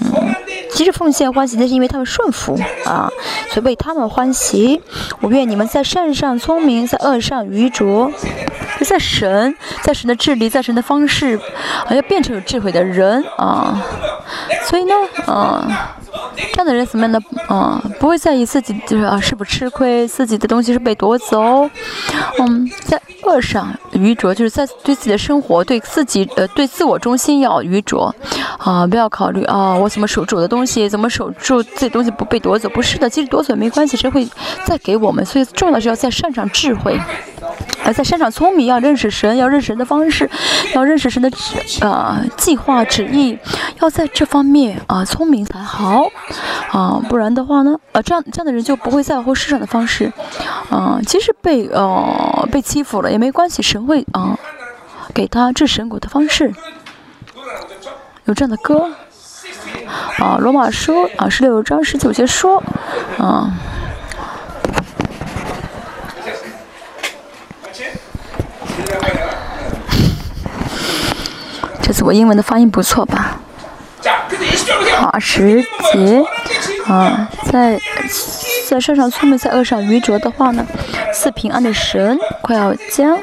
[0.00, 0.34] 嗯，
[0.72, 3.08] 其实奉献欢喜，那是因为他们顺服啊，
[3.50, 4.82] 所以为他们欢喜。
[5.20, 8.10] 我愿你们在善上聪明，在恶上愚拙，
[8.80, 11.38] 在神，在神的智力，在神的方式，
[11.86, 13.80] 啊，要变成有智慧的人啊。
[14.64, 14.94] 所以呢，
[15.26, 15.95] 啊。
[16.36, 17.20] 这样的人怎么样的？
[17.48, 21.68] 嗯，不会在意自己就是啊是不吃亏，自己的东西是被夺走。
[22.38, 28.14] 嗯，在恶上愚拙，就是在对自己的生活、对自己呃对自我中心要愚拙。
[28.58, 32.68] 啊，不要考虑啊，我怎么守住的东西，怎么守住自己东西不被夺走？
[32.70, 34.26] 不是的，即使夺走没关系，谁会
[34.64, 35.24] 再给我们？
[35.24, 37.00] 所以重要的是要在擅长智慧。
[37.84, 40.28] 而在擅长聪明，要认识神，要认识神的方式，
[40.74, 43.38] 要认识神的旨啊计划旨意，
[43.80, 46.08] 要在这方面啊聪明才好
[46.72, 50.12] 啊，不然的话呢，呃这样这样的人就不会在乎世上的方式，
[50.70, 54.38] 啊，即使被呃被欺负了也没关系，神会啊
[55.14, 56.52] 给他这神果的方式。
[58.24, 58.90] 有这样的歌
[60.18, 62.62] 啊，《罗马书》啊，十六章十九节说，
[63.18, 63.52] 啊。
[71.80, 73.40] 这次我英文的发音不错吧？
[75.00, 75.62] 啊，十
[75.92, 76.24] 节
[76.88, 77.80] 啊，在
[78.68, 80.66] 在世上聪明，在恶上愚拙的话呢，
[81.12, 83.16] 四平安的神快要将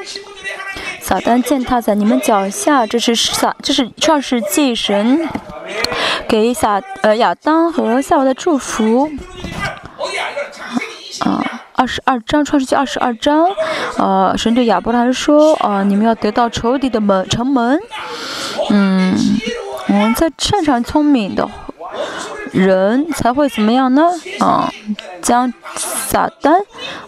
[1.04, 2.86] 撒旦践踏在你们脚下。
[2.86, 5.28] 这是撒，这是创世纪神
[6.26, 9.10] 给撒呃亚当和夏娃的祝福
[11.20, 11.60] 啊。
[11.74, 13.46] 二十二章，创世纪二十二章，
[13.98, 17.78] 呃，神对亚伯兰说，啊，你们要得到仇敌的门城门，
[18.70, 19.14] 嗯，
[19.88, 21.46] 嗯，在擅长聪明的
[22.54, 24.02] 人才会怎么样呢？
[24.38, 24.72] 啊，
[25.20, 26.54] 将撒旦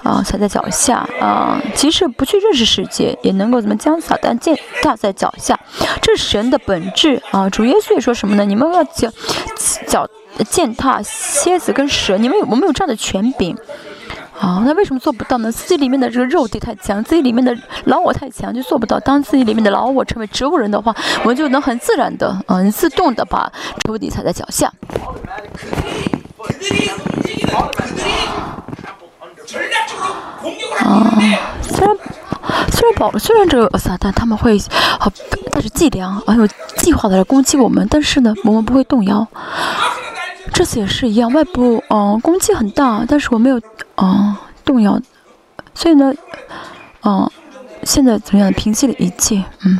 [0.02, 5.58] 啊踩在脚下，啊，即使不去认识世界，也能够怎么将撒旦践踏在脚下，
[6.02, 7.48] 这是神的本质啊。
[7.48, 8.44] 主耶稣也说什么呢？
[8.44, 9.08] 你们要脚
[9.86, 10.08] 脚
[10.50, 13.56] 践踏蝎子跟蛇，你们有我们有这样的权柄。
[14.38, 15.50] 啊，那为什么做不到呢？
[15.50, 19.00] 自己里面的这个肉体太强，自己里面的老我太强，就做不到。
[19.00, 23.50] 当自己里面的老我成为植物人的话，我们就能很自然的，嗯，自动的把
[23.84, 24.70] 仇敌踩在脚下。
[30.80, 31.18] 啊，
[31.62, 31.96] 虽然
[32.70, 34.58] 虽然保虽然这个撒旦他们会
[35.00, 35.10] 好
[35.50, 39.26] 带着伎俩，很有计划的来攻击我们，但是呢，我们不会动摇。
[40.52, 43.60] 这次也是一样，外部嗯攻击很大，但是我没有
[43.96, 44.34] 嗯
[44.64, 44.98] 动摇，
[45.74, 46.12] 所以呢，
[47.02, 47.30] 嗯，
[47.82, 49.78] 现在怎么样平息了一切，嗯，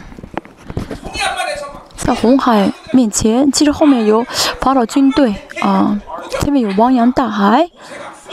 [1.97, 4.25] 在红海面前，其实后面有
[4.61, 5.99] 法老军队啊，
[6.41, 7.69] 前面有汪洋大海，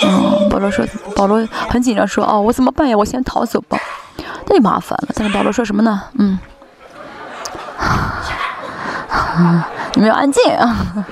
[0.04, 2.98] 嗯，保罗说，保罗很紧张说，哦，我怎么办呀？
[2.98, 3.78] 我先逃走吧，
[4.48, 5.10] 那就麻烦了。
[5.16, 6.02] 但是保罗说什么呢？
[6.20, 6.38] 嗯，
[9.96, 11.06] 你们要安静啊。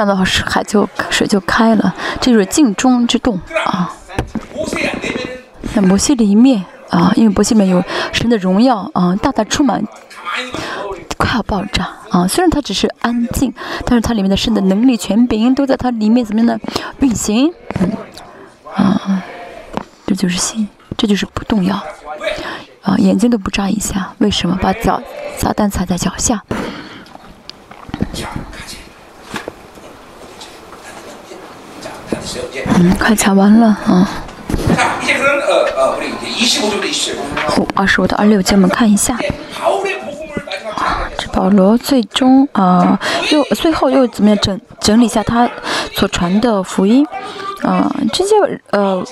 [0.00, 3.92] 这样的话，水海就水就开了，这就是镜中之洞啊。
[5.74, 9.84] 在摩西里面啊，因为摩西里面有神的荣耀啊，大大充满，
[11.18, 12.26] 快要爆炸啊。
[12.26, 13.52] 虽然它只是安静，
[13.84, 16.58] 但是它里面的神的能力、权柄都在它里面怎么样呢？
[17.00, 17.92] 运行，嗯
[18.74, 19.22] 啊，
[20.06, 21.78] 这就是心，这就是不动摇
[22.80, 24.14] 啊，眼睛都不眨一下。
[24.16, 24.58] 为什么？
[24.62, 25.02] 把脚
[25.36, 26.42] 撒旦踩在脚下。
[32.78, 34.08] 嗯，快讲完了啊。
[37.74, 39.18] 二十五到二十六节，我们看一下。
[41.16, 42.98] 这保罗最终啊，
[43.30, 45.48] 又最后又怎么样整整理一下他
[45.94, 47.06] 所传的福音
[47.62, 47.90] 啊？
[48.12, 48.34] 这些
[48.70, 49.02] 呃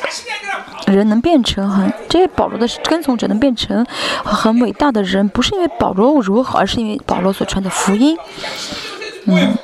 [0.86, 3.86] 人能变成很这些保罗的跟从者能变成
[4.24, 8.16] 很伟大的人，不是因为保罗如何，而是因为保罗所传的福音。
[9.26, 9.36] 嗯。
[9.36, 9.58] 嗯。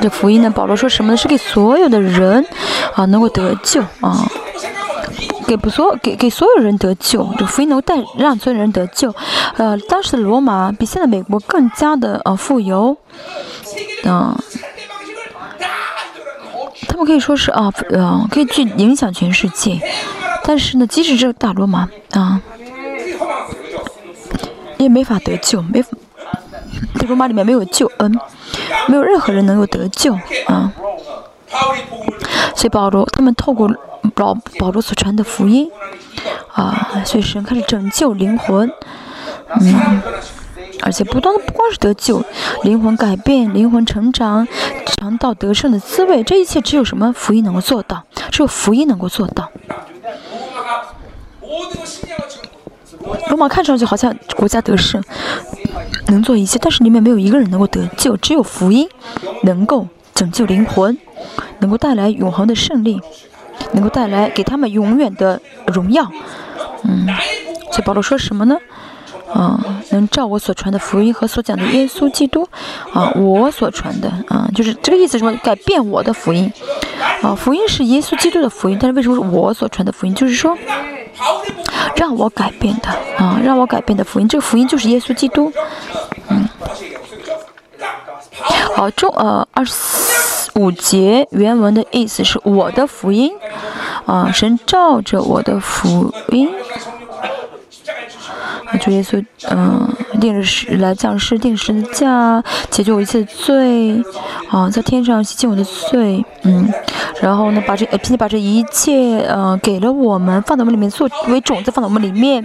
[0.00, 0.50] 这福音呢？
[0.50, 1.16] 保罗说什么呢？
[1.16, 2.44] 是给所有的人
[2.94, 4.28] 啊，能够得救啊，
[5.46, 7.26] 给不所给给所有人得救。
[7.38, 9.14] 这福音能够带让所有人得救。
[9.56, 12.96] 呃，当时的罗马比现在美国更加的呃富有，
[14.04, 14.36] 嗯，
[16.88, 19.80] 他们可以说是啊，呃，可以去影响全世界。
[20.44, 22.40] 但是呢，即使这个大罗马啊，
[24.76, 25.82] 也没法得救，没
[26.98, 28.18] 在罗马里面没有救恩。
[28.88, 30.14] 没有任何人能够得救
[30.46, 30.72] 啊！
[32.54, 33.68] 所以保罗他们透过
[34.14, 35.70] 保保罗所传的福音
[36.52, 38.70] 啊，所以神开始拯救灵魂，
[39.60, 40.02] 嗯，
[40.82, 42.24] 而且不断的不光是得救，
[42.62, 44.46] 灵魂改变、灵魂成长、
[44.86, 48.04] 尝到得胜的滋味，这一切只有什么福音能够做到？
[48.30, 49.50] 只有福音能够做到。
[53.28, 55.02] 罗马看上去好像国家得胜。
[56.08, 58.88] 能做一切，但是里面没有一个人能够得救，只有福音
[59.42, 60.96] 能够拯救灵魂，
[61.58, 63.00] 能够带来永恒的胜利，
[63.72, 66.10] 能够带来给他们永远的荣耀。
[66.84, 67.06] 嗯，
[67.70, 68.56] 所以保罗说什么呢？
[69.32, 69.58] 啊，
[69.90, 72.48] 能照我所传的福音和所讲的耶稣基督，
[72.92, 76.52] 啊，我所传的，啊，就是这个意思，什么改变我的福音？
[77.22, 80.14] 啊，福音是耶稣基督的福音，但是为什么是我所传的福音？
[80.14, 80.56] 就是说。
[81.94, 85.50] 让我改变的啊，让我改变的福音，这个福音就是耶稣基督。
[86.28, 86.46] 嗯，
[88.74, 93.32] 好，中呃二十五节原文的意思是我的福音
[94.04, 96.50] 啊，神照着我的福音。
[98.66, 99.88] 啊主耶稣，嗯，
[100.20, 104.02] 定时来降世，定时的价，解决我一切罪，
[104.50, 106.72] 啊，在天上洗净我的罪，嗯，
[107.20, 112.44] 然后呢，把这并且把这一切呃给了我们，放在我们里面作为种子，放在我们里面，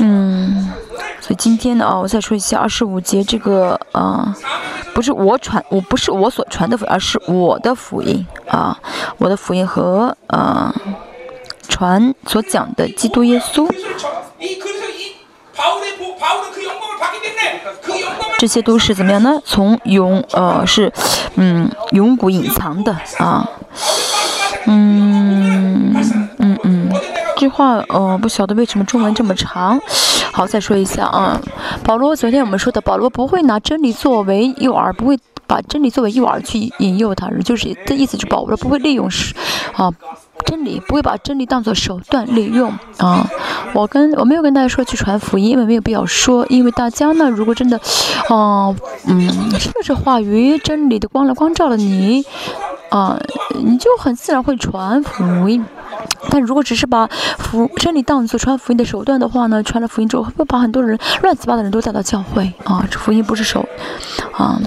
[0.00, 0.72] 嗯，
[1.20, 4.36] 所以今天呢，啊，我再说一下二十五节这个，啊，
[4.92, 8.76] 不是我传，我不是我所传的福音，而是我的福音，啊，
[9.18, 10.74] 我的福音和，啊。
[11.68, 13.68] 传所讲的基督耶稣，
[18.38, 19.40] 这些都是怎么样呢？
[19.44, 20.92] 从永呃是
[21.36, 23.48] 嗯永古隐藏的啊，
[24.66, 25.94] 嗯
[26.38, 26.90] 嗯嗯，
[27.38, 29.80] 这话呃不晓得为什么中文这么长。
[30.32, 31.40] 好，再说一下啊，
[31.82, 39.34] 保罗昨天我们说的，保罗不会拿真理作为诱饵，不会把真理作为诱饵去引诱他人，就是这意思，就保罗不会利用是
[39.74, 39.92] 啊。
[40.44, 43.28] 真理不会把真理当做手段利用啊！
[43.72, 47.80] 我跟我没有跟大家说去传福音，因为没有必要说，因为大家呢，如果真的，
[48.28, 48.76] 哦，
[49.06, 52.24] 嗯，是不是话语真理的光来光照了你，
[52.90, 53.18] 啊，
[53.54, 55.64] 你就很自然会传福音。
[56.30, 62.86] 但如果只是把福真理当做传福音的手段的话呢，传了福音之后会把很多人乱七八糟的人都带到教会啊！
[62.88, 63.66] 这福音不是手，
[64.32, 64.60] 啊。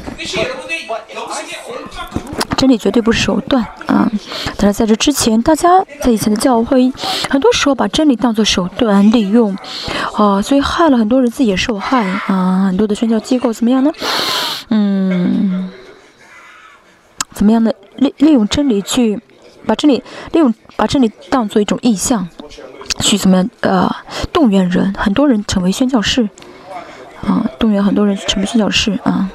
[2.57, 4.11] 真理绝对不是手段啊！
[4.57, 5.69] 但是在这之前，大家
[6.01, 6.91] 在以前的教会，
[7.29, 9.55] 很多时候把真理当作手段利用，
[10.13, 12.65] 啊，所以害了很多人，自己也受害啊。
[12.67, 13.91] 很多的宣教机构怎么样呢？
[14.69, 15.71] 嗯，
[17.31, 19.21] 怎么样的利利用真理去
[19.65, 22.27] 把真理利用把真理当做一种意象，
[22.99, 23.89] 去怎么样呃
[24.33, 26.27] 动员人，很多人成为宣教士
[27.25, 29.29] 啊，动员很多人成为宣教士啊。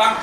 [0.00, 0.16] 啊，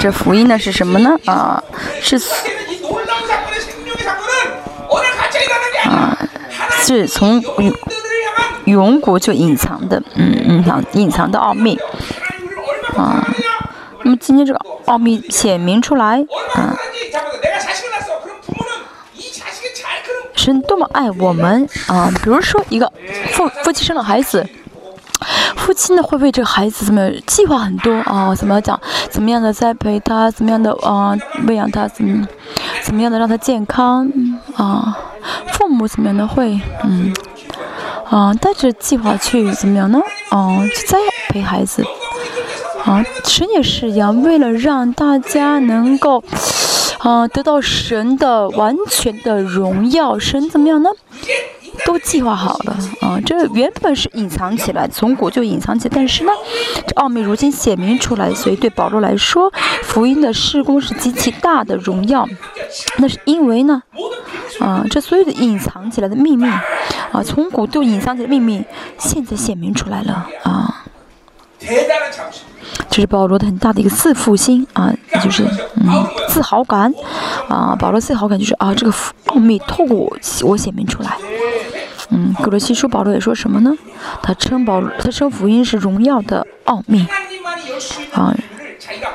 [0.00, 1.10] 这福音呢是什么呢？
[1.26, 1.62] 啊，
[2.00, 2.16] 是
[5.84, 6.16] 啊，
[6.82, 7.42] 是从
[8.68, 11.78] 永古就隐藏的，嗯，隐藏隐藏的奥秘
[12.96, 13.26] 啊。
[14.02, 16.76] 那么今天这个奥秘显明出来，啊，
[20.34, 22.10] 神多么爱我们啊！
[22.22, 22.90] 比如说一个
[23.32, 24.46] 夫夫妻生了孩子。
[25.56, 28.34] 父亲呢会为这个孩子怎么计划很多啊？
[28.34, 28.80] 怎么讲？
[29.10, 30.30] 怎么样的栽培他？
[30.30, 31.14] 怎么样的啊
[31.46, 31.86] 喂养他？
[31.88, 32.26] 怎么
[32.82, 34.10] 怎么样的让他健康
[34.56, 34.96] 啊？
[35.52, 37.12] 父母怎么样的会嗯
[38.10, 40.00] 啊带着计划去怎么样呢？
[40.30, 40.98] 啊去栽
[41.28, 41.84] 培孩子
[42.84, 43.04] 啊？
[43.24, 46.24] 神也是一样，为了让大家能够
[46.98, 50.90] 啊得到神的完全的荣耀，神怎么样呢？
[51.84, 53.18] 都计划好了啊！
[53.24, 56.32] 这原本是隐藏起来，从古就隐藏起，但是呢，
[56.86, 59.52] 这奥秘如今显明出来，所以对保罗来说，
[59.82, 62.28] 福音的施工是极其大的荣耀。
[62.98, 63.82] 那是因为呢，
[64.60, 68.64] 啊，这所有的隐藏起来的秘密，啊，从古就隐藏起来的秘密，
[68.98, 70.84] 现在显明出来了啊！
[72.90, 75.44] 这是保罗的很大的一个自负心啊，就是
[75.76, 76.92] 嗯，自豪感
[77.48, 77.76] 啊。
[77.78, 78.92] 保罗自豪感就是啊，这个
[79.26, 81.16] 奥秘透过我我显明出来。
[82.10, 83.72] 嗯，格罗西书保罗也说什么呢？
[84.22, 87.06] 他称保他称福音是荣耀的奥秘
[88.12, 88.34] 啊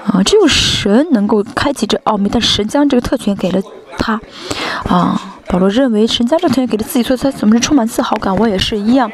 [0.05, 3.61] 啊，只有神能够开启这奥秘，但神将这个特权给了
[3.97, 4.19] 他
[4.87, 5.19] 啊。
[5.47, 8.35] 保罗认为神将这特权给了自己，所以他总是充满自豪感。
[8.37, 9.11] 我也是一样，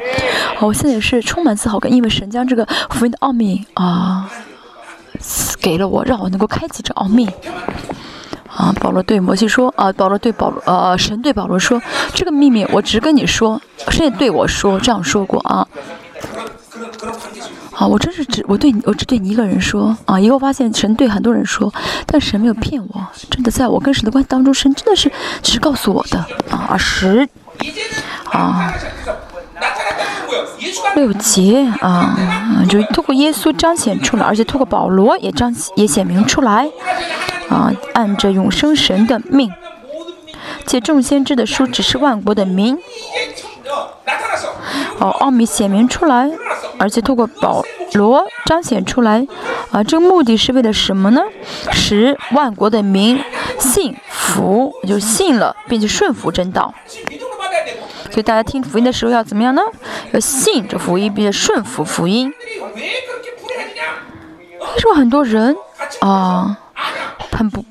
[0.60, 4.30] 我现在也是充满自豪感，因为神将这个福音的奥秘啊
[5.60, 7.28] 给了我，让我能够开启这奥秘。
[8.60, 11.80] 啊，保罗对摩西说：“啊，保罗对保罗，呃，神对保罗说，
[12.12, 13.58] 这个秘密我只跟你说，
[13.88, 15.66] 神也对我说这样说过啊。
[17.72, 20.20] 啊，我真是只我对你，我只对你一个人说啊。
[20.20, 21.72] 以后发现神对很多人说，
[22.04, 25.10] 但神没有骗我，真的在我跟神的关系当中，神真的是
[25.42, 26.18] 只是告诉我的
[26.50, 26.66] 啊。
[26.68, 27.26] 而十
[28.30, 28.74] 啊
[30.94, 32.14] 六节啊，
[32.68, 36.68] 就通过耶稣彰显出来，而且通过保罗也彰也显明出来。”
[37.50, 39.52] 啊，按着永生神的命，
[40.64, 42.78] 借众先知的书指示万国的民，
[44.98, 46.30] 哦，奥秘显明出来，
[46.78, 49.26] 而且透过保罗彰显出来，
[49.72, 51.22] 啊，这个目的是为了什么呢？
[51.72, 53.22] 使万国的民
[53.58, 56.72] 信服，就信了，并且顺服真道。
[58.10, 59.62] 所以大家听福音的时候要怎么样呢？
[60.12, 62.32] 要信这福音，并且顺服福音。
[62.74, 65.56] 为什么很多人？
[66.00, 66.56] 啊，
[67.32, 67.64] 很不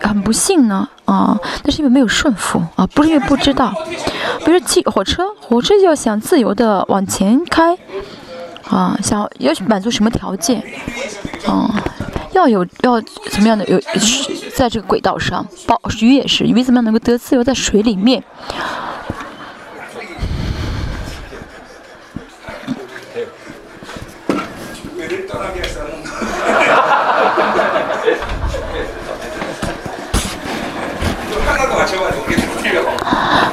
[0.00, 3.72] 很不幸呢啊，那是因为没有顺服啊，不是因为不知道。
[4.44, 7.76] 比如汽火车，火车要想自由的往前开
[8.68, 10.62] 啊，想要满足什么条件
[11.46, 11.82] 啊？
[12.32, 12.98] 要有要
[13.30, 13.78] 怎么样的有
[14.54, 18.24] 在这个轨道上，包鱼也是鱼怎么样能够得自由在水里面？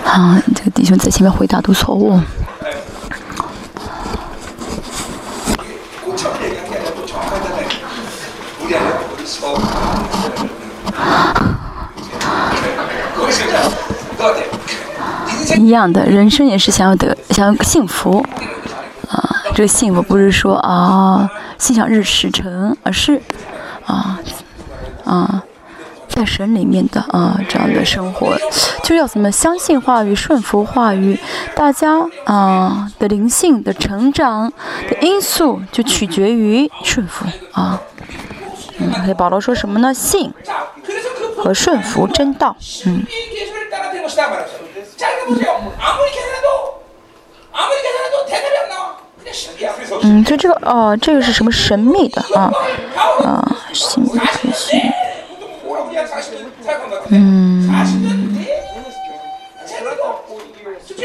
[0.05, 2.19] 啊，这个弟兄在前面回答都错误。
[15.55, 18.25] 一样的，人生也是想要得想要幸福
[19.09, 19.43] 啊。
[19.53, 23.21] 这个幸福不是说啊心想日事成，而是
[23.85, 24.19] 啊
[25.05, 25.43] 啊
[26.19, 28.37] 在神里面的啊这样的生活，
[28.83, 31.17] 就要怎么相信话语、顺服话语，
[31.55, 34.51] 大家啊的灵性的成长
[34.89, 37.81] 的因素就取决于顺服啊。
[38.79, 39.93] 嗯，所以保罗说什么呢？
[39.93, 40.33] 信
[41.37, 42.53] 和顺服真道。
[42.85, 43.05] 嗯。
[50.01, 52.51] 嗯，就这个哦，这个是什么神秘的啊？
[53.23, 54.25] 啊，神秘的。
[57.09, 57.67] 嗯。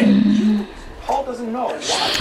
[0.01, 0.67] 嗯。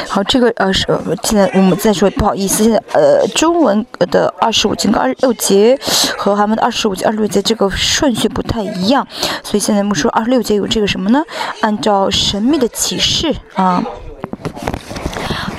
[0.07, 0.85] 好，这个呃是
[1.23, 5.79] 现在我们再说，不好意思，现在呃中文的二十五节跟二十六节
[6.15, 9.07] 和他们的二十五节、二十六节这个顺序不太一样，
[9.43, 11.23] 所以现在我们说二十六节有这个什么呢？
[11.61, 13.83] 按照神秘的启示啊，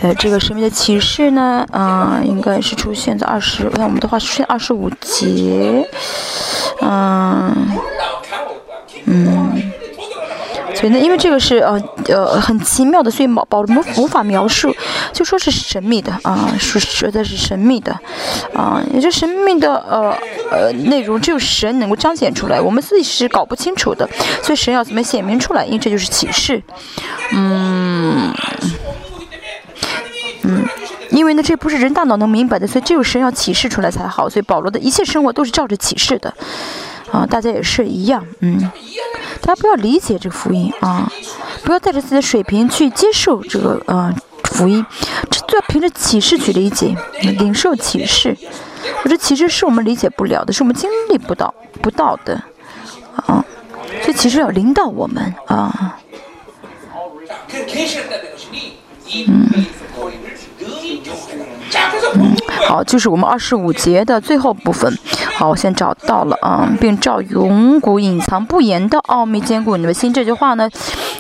[0.05, 5.89] 呃这个神秘的启示呢，啊应该是出现在二十，看我们的话出现二十五节，
[6.83, 7.73] 嗯
[9.07, 9.73] 嗯。
[10.75, 14.75] 所以呢，因为这个是呃呃很奇妙的，所以保保罗无法描述，
[15.13, 17.99] 就说是神秘的啊，是说的是神秘的，
[18.53, 20.15] 啊，也就神秘的呃
[20.51, 24.07] 呃内容只有神能够彰显出来，我们自己是搞不清楚的，
[24.43, 25.65] 所以神要怎么显明出来？
[25.65, 26.63] 因为这就是启示，
[27.33, 28.35] 嗯
[30.45, 30.65] 嗯，
[31.11, 36.33] 因为呢这不是人大脑能明白的，所以只有神要启示出来才好，所以保罗的一切生活都是照着启示的，
[37.11, 38.71] 啊，大家也是一样，嗯。
[39.41, 41.11] 大家不要理解这个福音啊，
[41.65, 44.15] 不要带着自己的水平去接受这个呃
[44.45, 44.85] 福音，
[45.31, 48.35] 这都要凭着启示去理解，领受启示。
[49.03, 52.43] 我这启示是我们理解不了的，是我们经历不到不到的
[53.17, 53.45] 啊，
[54.03, 55.99] 所以启示要领导我们啊。
[59.27, 59.67] 嗯。
[62.15, 64.97] 嗯好，就是我们二十五节的最后部分。
[65.37, 70.13] 好，我先找到了啊，并照永古隐藏不言的奥秘坚固你们心。
[70.13, 70.69] 这句话呢，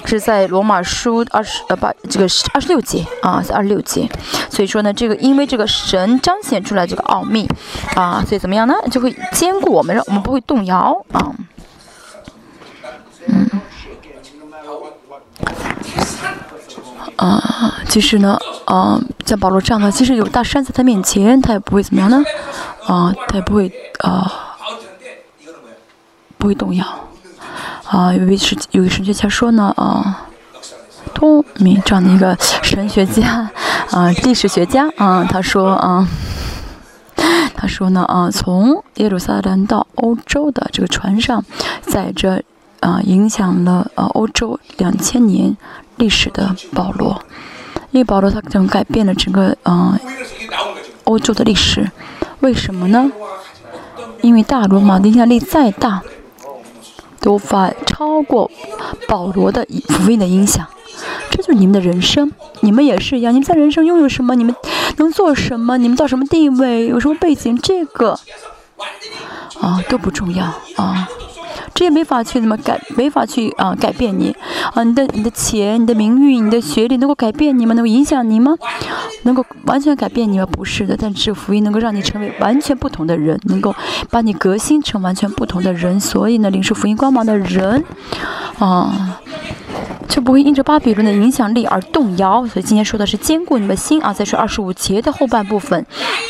[0.05, 4.09] 是在罗马书二十呃八这个二十六节啊，在二十六节。
[4.49, 7.49] 所以说呢，这个因为这个神彰显出来这个奥秘
[7.95, 11.33] 啊，所以怎么样呢，就会坚固我们，让我们不会动摇啊。
[13.27, 13.51] 嗯。
[17.17, 18.39] 啊，其实呢，
[18.75, 22.25] 啊，像保罗这样的，即使有大山在他面前，他也不会怎么样呢？
[22.85, 24.57] 啊，他也不会啊，
[26.37, 26.85] 不会动摇。
[27.87, 30.27] 啊，有位是有个神学家说呢，啊，
[31.15, 33.49] 托米这样的一个神学家，
[33.93, 36.09] 啊， 历史学家，啊，他说，啊，
[37.55, 41.45] 他说呢，啊，从耶路撒冷到欧洲的这个船上
[41.83, 42.43] 载着，
[42.81, 45.57] 啊，影响了呃欧洲两千年。
[45.97, 47.23] 历史的保罗，
[47.95, 49.97] 因为保罗他整改变了整个嗯
[51.05, 51.89] 欧洲的历史，
[52.41, 53.09] 为什么呢？
[54.21, 56.03] 因为大罗马的影响力再大，
[57.21, 58.51] 都无法超过
[59.07, 60.67] 保罗的福音的影响。
[61.31, 63.33] 这就是你们的人生，你们也是一样。
[63.33, 64.35] 你们在人生拥有什么？
[64.35, 64.53] 你们
[64.97, 65.79] 能做什么？
[65.79, 66.89] 你们到什么地位？
[66.89, 67.57] 有什么背景？
[67.57, 68.19] 这个
[69.61, 71.09] 啊都不重要啊。
[71.75, 74.35] 这也没法去怎么改，没法去啊改变你，
[74.73, 77.75] 啊你的你的钱、你的名誉、你的学历能够改变你吗？
[77.75, 78.55] 能够影响你吗？
[79.25, 80.47] 能够完全改变你吗？
[80.47, 83.75] 不是的，但是福音能够让你成为完全不同的人，能够
[84.09, 85.99] 把你革新成完全不同的人。
[85.99, 87.85] 所以呢，领受福音光芒的人，
[88.59, 89.21] 啊。
[90.09, 92.47] 就不会因着巴比伦的影响力而动摇。
[92.47, 94.13] 所以今天说的是坚固你们的心啊。
[94.13, 95.85] 再说二十五节的后半部分，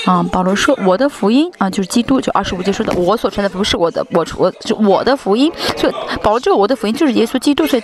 [0.06, 2.20] 啊，保罗说我的福音啊就是基督。
[2.20, 5.52] 就二十五节说的我所传的不是我的，我我就我的福音。
[5.76, 5.92] 所以
[6.22, 7.66] 保罗这个我的福音就是耶稣基督。
[7.66, 7.82] 所以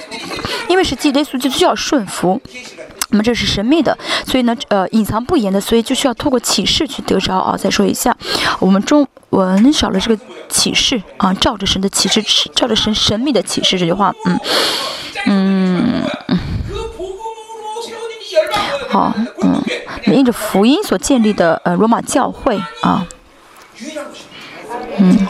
[0.68, 2.40] 因为是基耶稣，就需要顺服。
[3.12, 7.56] 那么这是神秘的，所以呢，呃，隐藏不言的，所以就需要透过启示去得着啊。
[7.56, 8.16] 再说一下，
[8.60, 12.22] 我们中文少了这个启示啊，照着神的启示，
[12.54, 14.38] 照着神神秘的启示这句话，嗯
[15.26, 16.02] 嗯，
[18.88, 19.62] 好，嗯，
[20.06, 23.06] 印着福音所建立的呃罗马教会啊，
[24.98, 25.26] 嗯，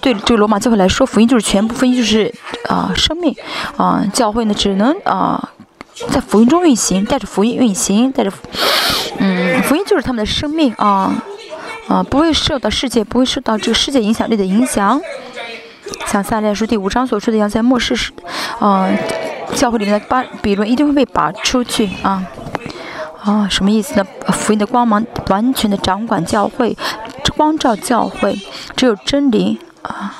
[0.00, 2.32] 对这个罗马教会来说，福音就是全部，福音就是
[2.68, 3.34] 啊生命
[3.76, 5.50] 啊，教会呢只能啊。
[6.08, 8.32] 在福音中运行，带着福音运行，带着，
[9.18, 11.22] 嗯，福音就是他们的生命啊
[11.88, 14.98] 啊，不会受到世界，不会受到这个世界影响力的影响。
[16.06, 18.12] 像撒列书第五章所说的一样，在末世时，
[18.58, 18.88] 啊，
[19.54, 22.26] 教会里面的巴比伦一定会被拔出去啊
[23.22, 24.06] 啊，什么意思呢？
[24.32, 26.76] 福音的光芒完全的掌管教会，
[27.36, 28.38] 光照教会，
[28.76, 30.14] 只有真理啊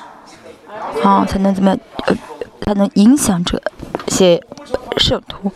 [1.03, 1.79] 啊才能怎么样？
[2.07, 2.17] 呃，
[2.63, 3.61] 才能影响这
[4.09, 4.43] 些。
[4.97, 5.51] 圣徒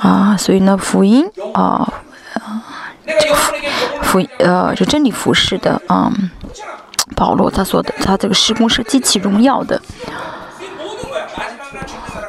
[0.00, 1.92] 啊，所以呢，福音啊
[2.34, 2.64] 啊，
[4.02, 6.10] 福呃，这真理服饰的啊，
[7.22, 9.80] 保罗他说的，他这个施工是极其荣耀的。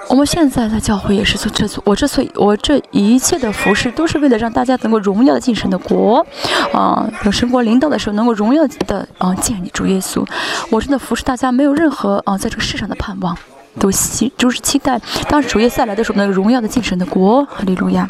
[0.07, 6.24] 我们现在在教会也是做这，我这所以我这一切的服饰都是为了让大家能够荣耀的进神的国，
[6.72, 10.24] 啊，有神国领导的时候能够荣耀的啊见你主耶稣。
[10.70, 13.36] 我真的服侍大家没有任何啊在这个世上的盼望。
[13.80, 18.07] 都期就是期待，当主耶稣再来的时候，那个荣耀的进神的国，哈利路亚。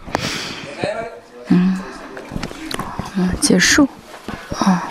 [1.47, 1.80] 嗯，
[3.15, 3.88] 嗯，结束，
[4.60, 4.84] 啊，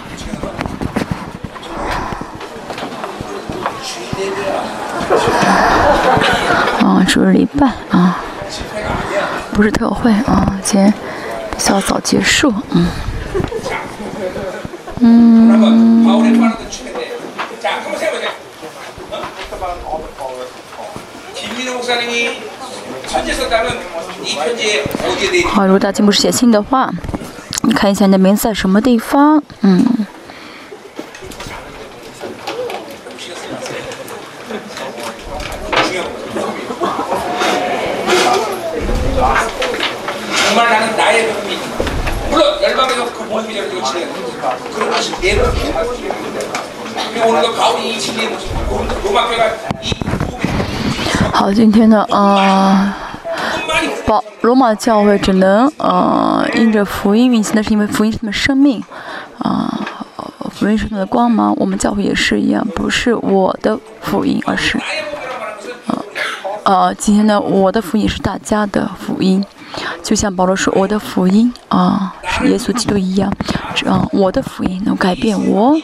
[6.83, 8.19] 啊，主日礼拜啊，
[9.53, 10.93] 不是特会啊，今天
[11.51, 12.87] 比较早结束，嗯，
[15.01, 16.09] 嗯。
[25.49, 26.91] 好，如果大家不是写信的话，
[27.63, 29.43] 你看一下你的名字在什么地方？
[29.61, 29.85] 嗯。
[51.33, 52.93] 好，今天呢，呃，
[54.07, 58.83] 保罗马教会只能呃，因着福音运行，那是因为福音是他们生命，
[59.39, 59.81] 啊，
[60.51, 61.55] 福音是他们的光芒。
[61.57, 64.79] 我们教会也是一样，不是我的福音，而是，
[65.87, 66.05] 呃，
[66.65, 69.45] 呃，今天呢，我的福音是大家的福音，
[70.03, 73.33] 就像保罗说，我的福音啊，是耶稣基督一样，
[73.75, 75.77] 这样我的福音能改变我，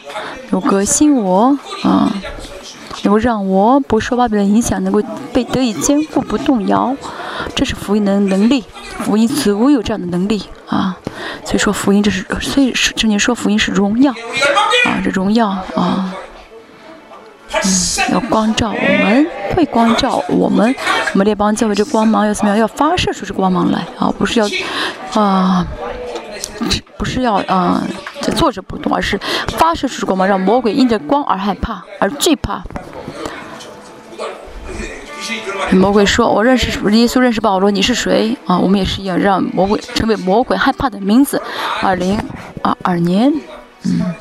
[0.49, 2.11] 能革新我，啊。
[3.03, 5.01] 能够让我不受外边的影响，能够
[5.31, 6.93] 被得以坚固不动摇，
[7.55, 8.65] 这是福音的能力。
[8.99, 10.97] 福音足有这样的能力啊！
[11.45, 16.11] 所以说福音这是，所以圣经说福音是荣耀啊，这荣耀啊，嗯，
[18.11, 20.75] 要光照我们，会光照我们，
[21.13, 22.57] 我们列邦教会这光芒要怎么样？
[22.57, 24.49] 要发射出这光芒来啊，不是要
[25.13, 25.65] 啊，
[26.97, 27.83] 不是要啊。
[28.37, 29.19] 坐着不动，而是
[29.57, 32.61] 发射出光芒，让魔鬼因着光而害怕，而惧怕。
[35.71, 41.41] 魔鬼说：“我认识耶稣，认识保罗，你是谁？”啊，我们也是一样，让魔鬼成为魔鬼害怕的名字。
[41.81, 42.19] 二零
[42.61, 43.33] 二二年，
[43.83, 44.13] 嗯，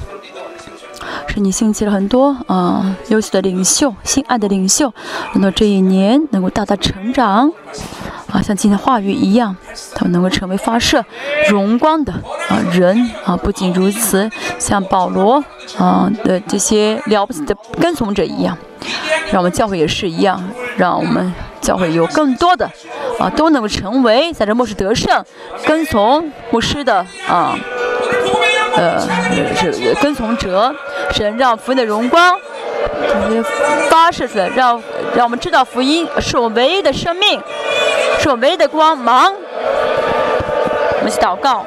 [1.29, 4.93] 是你兴起了很多啊优秀的领袖，心爱的领袖，
[5.35, 7.53] 让到这一年能够大大成长。
[8.31, 9.57] 啊，像今天话语一样，
[9.95, 11.05] 他们能够成为发射
[11.49, 13.37] 荣光的啊人啊。
[13.37, 15.43] 不仅如此，像保罗
[15.79, 18.57] 啊的这些了不起的跟从者一样，
[19.33, 20.43] 让我们教会也是一样，
[20.77, 21.33] 让我们
[21.63, 22.71] 教会有更多的
[23.19, 25.25] 啊都能够成为在这末世得胜
[25.65, 27.57] 跟从牧师的啊
[28.77, 29.01] 呃
[29.57, 30.75] 是跟从者，
[31.13, 32.37] 神让福音的荣光
[33.27, 33.43] 这些
[33.89, 34.83] 发射出来，让
[35.17, 37.41] 让我们知道福音是我唯一的生命。
[38.19, 39.33] 是我唯一的光芒。
[40.99, 41.65] 我们去祷告，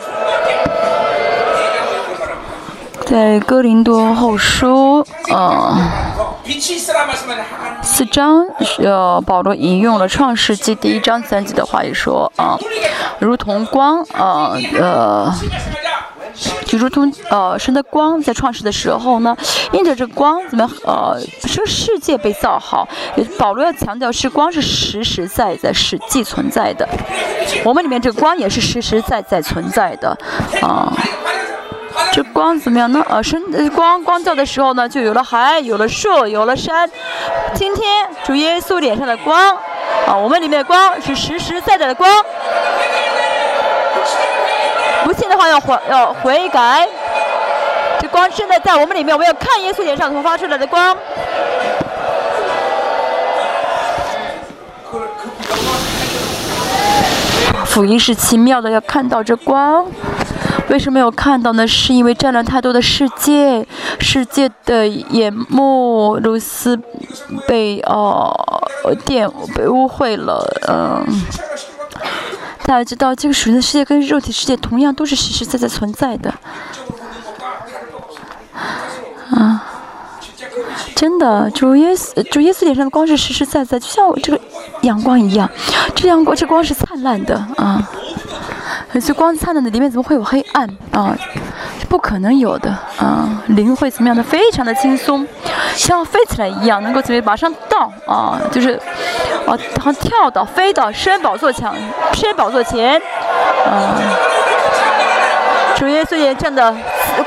[3.06, 5.78] 在哥林多后书，呃，
[7.82, 8.46] 四章，
[8.84, 12.60] 呃，保罗引用了创世纪第一章三节的话语说，啊，
[13.20, 15.34] 如同光，啊，呃。
[16.72, 19.36] 就如同呃，神的光在创世的时候呢，
[19.74, 22.88] 因着这光怎么呃，这个世界被造好。
[23.38, 26.88] 保罗要强调是光是实实在在、实际存在的。
[27.66, 30.18] 我们里面这个光也是实实在在存在的
[30.62, 30.94] 啊。
[32.14, 33.04] 这光怎么样呢？
[33.10, 36.90] 呃，神光光照的时候呢，就有了海，有了树，有了山。
[37.54, 39.58] 今天主耶稣脸上的光
[40.08, 42.10] 啊，我们里面的光是实实在在的光。
[45.04, 46.88] 不信的话要悔要悔改。
[48.00, 50.96] 这光现在在我们里面，我们要看耶稣脸上所发出来的光。
[57.66, 59.86] 福音是奇妙的，要看到这光。
[60.70, 61.68] 为什么没有看到呢？
[61.68, 63.66] 是因为占了太多的世界，
[64.00, 66.80] 世界的眼目如斯
[67.48, 68.34] 被哦
[69.06, 71.06] 玷被污秽了，嗯。
[72.64, 76.34] 大家知道，这个属灵的世界跟肉体世界同样都是实实在在存在的。
[79.32, 79.64] 啊，
[80.96, 84.40] 真的，主耶稣主耶稣脸上的光是实实在在，就像这个
[84.82, 85.50] 阳光一样，
[85.96, 87.82] 这阳光这光是灿烂的啊。
[89.06, 91.18] 这光灿烂的里面怎么会有黑暗啊？
[91.88, 93.28] 不可能有的啊！
[93.48, 94.22] 灵会怎么样的？
[94.24, 95.28] 非常的轻松，
[95.76, 98.40] 像飞起来一样，能够怎么马上到啊？
[98.52, 98.80] 就是
[99.48, 101.72] 啊，好像跳到、飞到升宝座前，
[102.14, 103.02] 升宝座前，
[103.66, 103.96] 啊！
[105.76, 106.76] 主耶稣也站的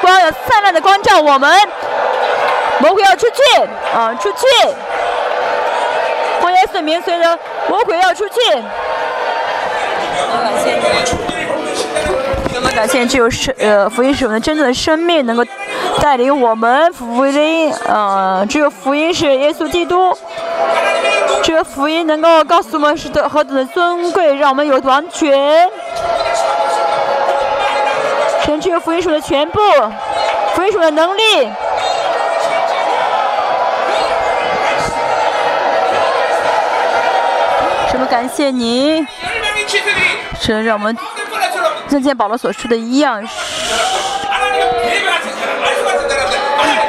[0.01, 1.51] 光要灿烂的光照我们，
[2.79, 3.43] 魔鬼要出去
[3.95, 4.47] 啊，出去！
[6.41, 7.39] 光耶稣名随着
[7.69, 8.35] 魔鬼要出去。
[8.51, 8.63] 感
[10.63, 10.83] 谢你。
[12.55, 15.45] 那么感谢，只有生呃福音是我们真正的生命，能够
[16.01, 17.75] 带领我们福音。
[17.89, 20.17] 呃，只有福音是耶稣基督，
[21.45, 25.69] 只有福音能够告诉我们是的何等的尊贵，让我们有完全。
[28.43, 29.61] 神只有福音书的全部，
[30.55, 31.51] 福音书的能力。
[37.91, 38.07] 什么？
[38.07, 39.07] 感谢你，
[40.41, 40.97] 神让我们。
[41.91, 43.23] 像见保罗所说的一样，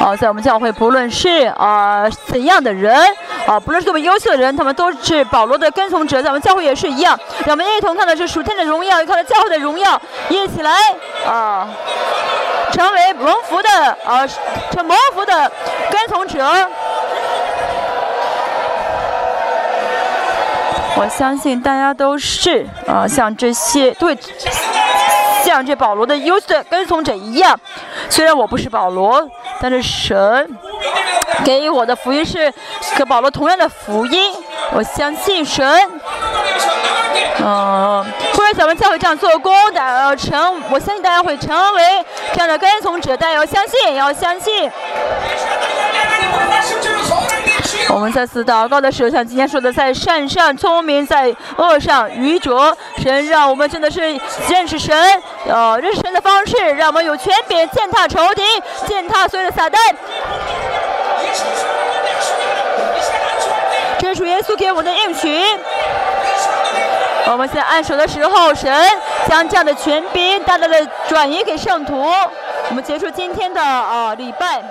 [0.00, 2.98] 好，在我们教会，不论是啊怎样的人，
[3.46, 6.20] 啊，不论是多么优秀的人，他们都是保罗的跟从者。
[6.20, 10.72] 咱们教会也是一样，让我们一同看的是属天的荣耀，看到教会的荣耀，一起来
[11.24, 11.68] 啊，
[12.72, 13.68] 成为蒙福的
[14.04, 14.26] 啊，
[14.72, 15.50] 成蒙福的
[15.90, 16.44] 跟从者。
[20.98, 24.16] 我相信大家都是啊，像这些对。
[25.46, 27.56] 像这保罗的优秀的跟从者一样，
[28.10, 29.24] 虽然我不是保罗，
[29.60, 30.58] 但是神
[31.44, 32.52] 给予我的福音是
[32.96, 34.34] 和保罗同样的福音。
[34.72, 35.64] 我相信神，
[37.38, 38.04] 嗯，
[38.34, 44.68] 或者咱们教会这样做工，大家要成，我相信大家会成为这样的跟从者，大家要相信，要相信。
[47.88, 52.76] 我们再次祷告的时候，像今天说的，在善上聪明，在恶上愚拙。
[52.98, 54.00] 神让我们真的是
[54.48, 54.96] 认识神，
[55.48, 58.42] 呃，认识神的方式，让我们有权柄践踏仇敌，
[58.86, 59.76] 践踏所有的撒旦。
[63.98, 65.42] 这是耶稣给我们的应许。
[67.28, 68.72] 我们在按手的时候，神
[69.28, 72.04] 将这样的权柄大大的转移给圣徒。
[72.68, 74.62] 我们结束今天的啊礼拜。